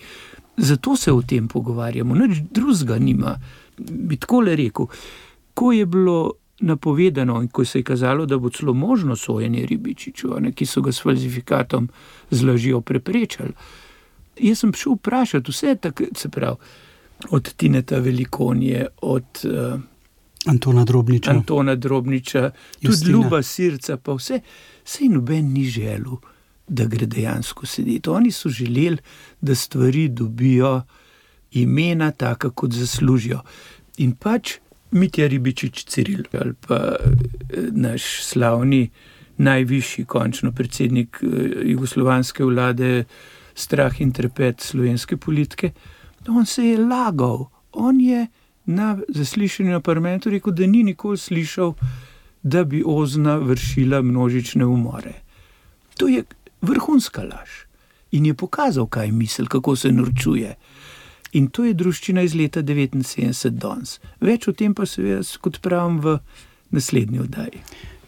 [0.58, 3.36] zato se o tem pogovarjamo, nič drugega nima.
[3.78, 4.88] Bi tako le rekel.
[5.54, 10.40] Ko je bilo napovedano in ko se je kazalo, da bo celo možno sojenje ribičiču,
[10.40, 11.90] ne, ki so ga s falzifikatom
[12.32, 13.52] z lažjo preprečali,
[14.40, 16.56] jaz sem šel vprašati vse, tak, se pravi,
[17.30, 19.80] od Tineta Velikonije, od uh,
[20.46, 22.52] Antona Drobniča, Antona Drobniča
[22.82, 24.40] tudi Ljuba Sirca, pa vse,
[24.84, 26.16] vse noben ni želel
[26.68, 28.10] da gre dejansko sedeti.
[28.10, 28.98] Oni so želeli,
[29.42, 30.82] da stvari dobijo
[31.52, 33.42] imena, tako kot zaslužijo.
[33.98, 34.58] In pač
[34.92, 38.90] Mitja Ribičič, Ciril ali pa eh, naš slavni,
[39.38, 41.28] najvišji, končno predsednik eh,
[41.72, 43.04] jugoslovanske vlade,
[43.56, 45.72] strah in trepet slovenske politike,
[46.28, 47.46] on se je lagal.
[47.72, 48.28] On je
[48.66, 51.74] na zaslišanju na parlamentu rekel, da ni nikoli slišal,
[52.44, 55.14] da bi ozna vršila množične umore.
[55.98, 56.24] To je
[56.66, 57.64] vrhunska laž.
[58.12, 60.56] In je pokazal, kaj misli, kako se norčuje.
[61.36, 64.00] In to je družščina iz leta 79 danes.
[64.24, 66.20] Več o tem pa seveda, kot pravim, v
[66.72, 67.64] naslednji oddaji.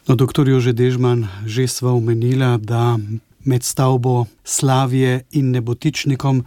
[0.08, 2.96] No, doktor Jože Dežman, že sva omenila, da
[3.44, 6.42] med stavbo Slavije in nebotičnikom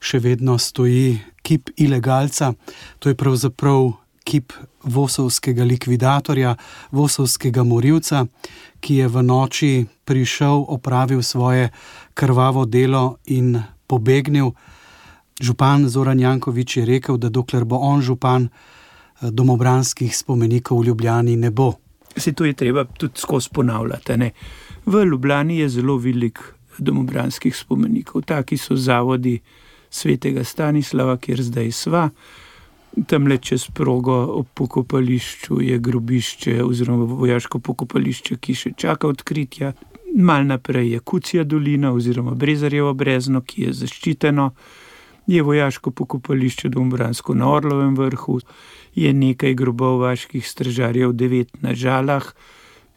[0.00, 2.52] še vedno stoji kip ilegalca.
[2.98, 3.94] To je pravzaprav
[4.26, 4.52] kip
[4.82, 6.56] vosovskega likvidatorja,
[6.90, 8.26] vosovskega morilca,
[8.86, 9.72] ki je v noči
[10.06, 11.74] prišel, opravil svoje
[12.14, 13.58] krvavo delo in
[13.90, 14.54] pobegnil.
[15.42, 18.46] Župan Zoran Jankovič je rekel, da dokler bo on župan,
[19.20, 21.74] domobranskih spomenikov v Ljubljani ne bo.
[22.16, 24.16] Se to je treba tudi skozi ponavljati.
[24.16, 24.30] Ne?
[24.86, 26.38] V Ljubljani je zelo velik
[26.78, 29.40] domobranskih spomenikov, taki so zavodi
[29.90, 32.10] svetega Stanislava, kjer zdaj sva
[33.04, 39.72] tam le čez progo ob pokopališču je grobišče, oziroma vojaško pokopališče, ki še čaka odkritja.
[40.16, 44.50] Mal naprej je Kucija dolina, oziroma Brezarjevo brezno, ki je zaščiteno,
[45.26, 48.38] je vojaško pokopališče Dombransko na Orlovem vrhu,
[48.94, 52.32] je nekaj grobov vaških stražarjev, devet na žalah.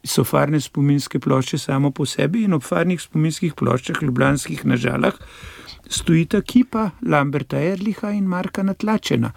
[0.00, 5.18] So farne spominske plošče samo po sebi in ob farnih spominskih ploščah, ljubljanskih na žalah,
[5.90, 9.34] stojita kipa Lamberta Erliha in Marka Natlačena.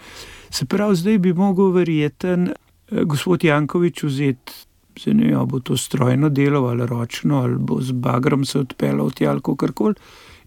[0.54, 4.54] Se pravi, zdaj bi mogel verjeten eh, gospod Jankovič vzeti,
[4.99, 9.12] se ne vem, bo to strojno delo ali ročno, ali bo z bagrom se odpeljal
[9.12, 9.95] tja ali karkoli,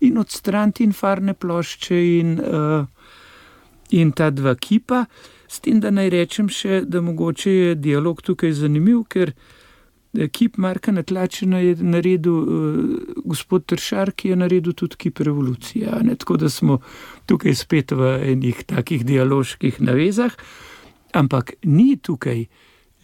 [0.00, 2.86] in odstraniti infarne plošče in, uh,
[3.90, 5.04] in ta dva kipa.
[5.48, 9.32] S tem, da naj rečem še, da mogoče je dialog tukaj zanimiv, ker
[10.32, 12.46] kip Marka Natlačena je naredil uh,
[13.24, 15.90] gospod Tršar, ki je naredil tudi kip revolucije.
[16.18, 16.78] Tako da smo
[17.26, 20.32] tukaj spet v enih takih dialoških navezah,
[21.12, 22.46] ampak ni tukaj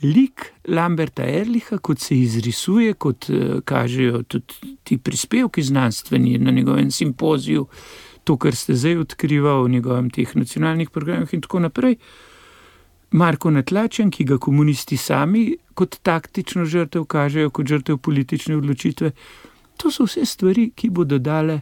[0.02, 6.90] lik Lamberta Erliha, kot se izrisuje, kot uh, kažejo tudi ti prispevki znanstveni na njegovem
[6.90, 7.66] simpoziju,
[8.24, 11.96] to, kar ste zdaj odkrivali v njegovem teh nacionalnih programih in tako naprej.
[13.12, 19.10] Marko Natlačen, ki ga komunisti sami kot taktično žrtev kažejo, kot žrtev politične odločitve.
[19.76, 21.60] To so vse stvari, ki bodo dale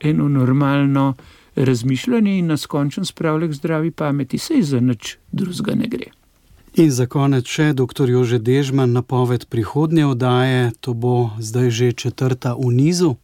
[0.00, 1.14] eno normalno
[1.56, 6.10] razmišljanje in nas končno spravljati k zdravi pameti, sej za nič drugega ne gre.
[6.78, 8.10] In za konec še dr.
[8.10, 13.16] Jože Dežman, napoved prihodnje oddaje, to bo zdaj že četrta v nizu.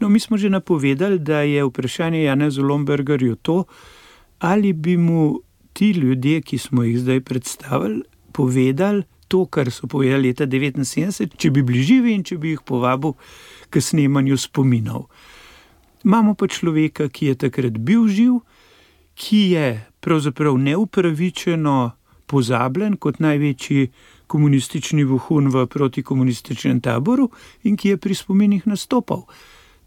[0.00, 3.64] No, mi smo že napovedali, da je vprašanje Jana Zolombergarju to,
[4.38, 5.40] ali bi mu
[5.74, 8.02] ti ljudje, ki smo jih zdaj predstavili,
[8.32, 12.62] povedali to, kar so povedali leta 1979, če bi bili živi in če bi jih
[12.62, 13.16] povabil
[13.70, 15.08] k snemanju spominov.
[16.04, 18.38] Imamo pa človeka, ki je takrat bil živ,
[19.18, 19.68] ki je
[20.04, 21.76] pravzaprav neupravičeno
[22.26, 23.88] pozabljen kot največji
[24.26, 27.30] komunistični vohun v protikomunističnem taboru
[27.64, 29.26] in ki je pri spominih nastopal.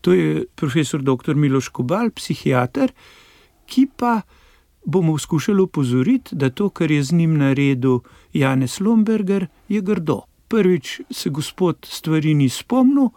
[0.01, 1.35] To je profesor dr.
[1.35, 2.93] Miloš Kobal, psihiater,
[3.67, 4.21] ki pa
[4.87, 7.99] bomo skušali upozoriti, da to, kar je z njim naredil
[8.33, 10.21] Janez Lomberger, je grdo.
[10.47, 13.09] Prvič se gospod stvari ni spomnil,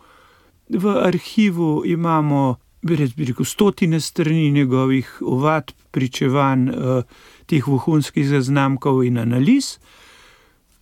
[0.68, 7.02] v arhivu imamo, bi rekel, stotine strani njegovih ovadb, pričevanj, eh,
[7.46, 9.78] teh vohunskih zaznamkov in analiz.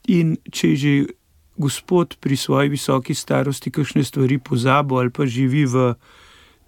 [0.09, 1.05] In če že
[1.59, 5.95] gospod pri svoji visoki starosti kakšne stvari pozabo ali pa živi v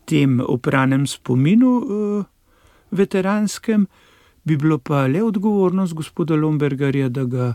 [0.05, 2.25] tem opranem spominu uh,
[2.91, 3.87] veteranskem,
[4.45, 7.55] bi bilo pa le odgovornost gospoda Lombergarja, da ga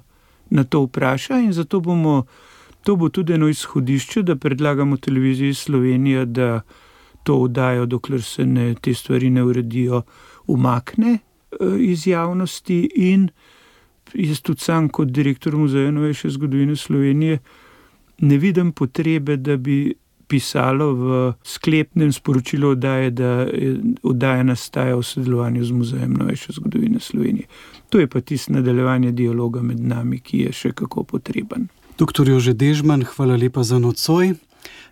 [0.50, 2.26] na to vpraša in zato bomo,
[2.84, 6.62] to bo tudi eno izhodišče, da predlagamo televiziji Slovenija, da
[7.24, 10.02] to vdajo, dokler se ne, te stvari ne uredijo,
[10.48, 11.18] umakne
[11.60, 12.90] uh, iz javnosti.
[12.96, 13.30] In
[14.14, 17.40] jaz tudi sam, kot direktor Muzeja novejše zgodovine Slovenije,
[18.18, 19.94] ne vidim potrebe, da bi
[20.28, 23.48] pisalo v sklepnem sporočilu oddaje, da
[24.04, 27.48] oddaja nastaja v sodelovanju z Muzejem novejše zgodovine Slovenije.
[27.90, 31.68] To je pa tisto nadaljevanje dialoga med nami, ki je še kako potreben.
[31.98, 34.36] Doktor Jože Dežman, hvala lepa za nocoj.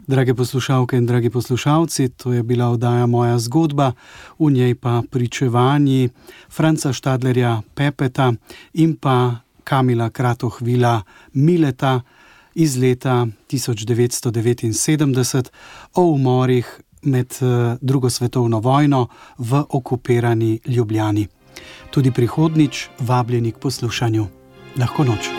[0.08, 3.94] Drage poslušalke in dragi poslušalci, to je bila oddaja Moja zgodba,
[4.40, 6.10] v njej pa pričevanji
[6.52, 8.34] Franca Štadlerja Pepeta
[8.74, 11.02] in pa Kamila Kratohvila
[11.34, 12.02] Mileta
[12.56, 15.50] iz leta 1979
[15.94, 21.28] o umorih med eh, drugo svetovno vojno v okupirani Ljubljani.
[21.92, 24.28] Tudi prihodnič vabljeni k poslušanju.
[24.78, 25.30] Lahko noč.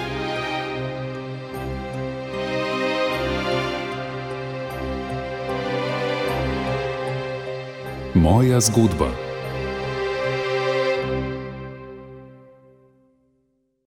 [8.14, 9.23] Moja zgodba.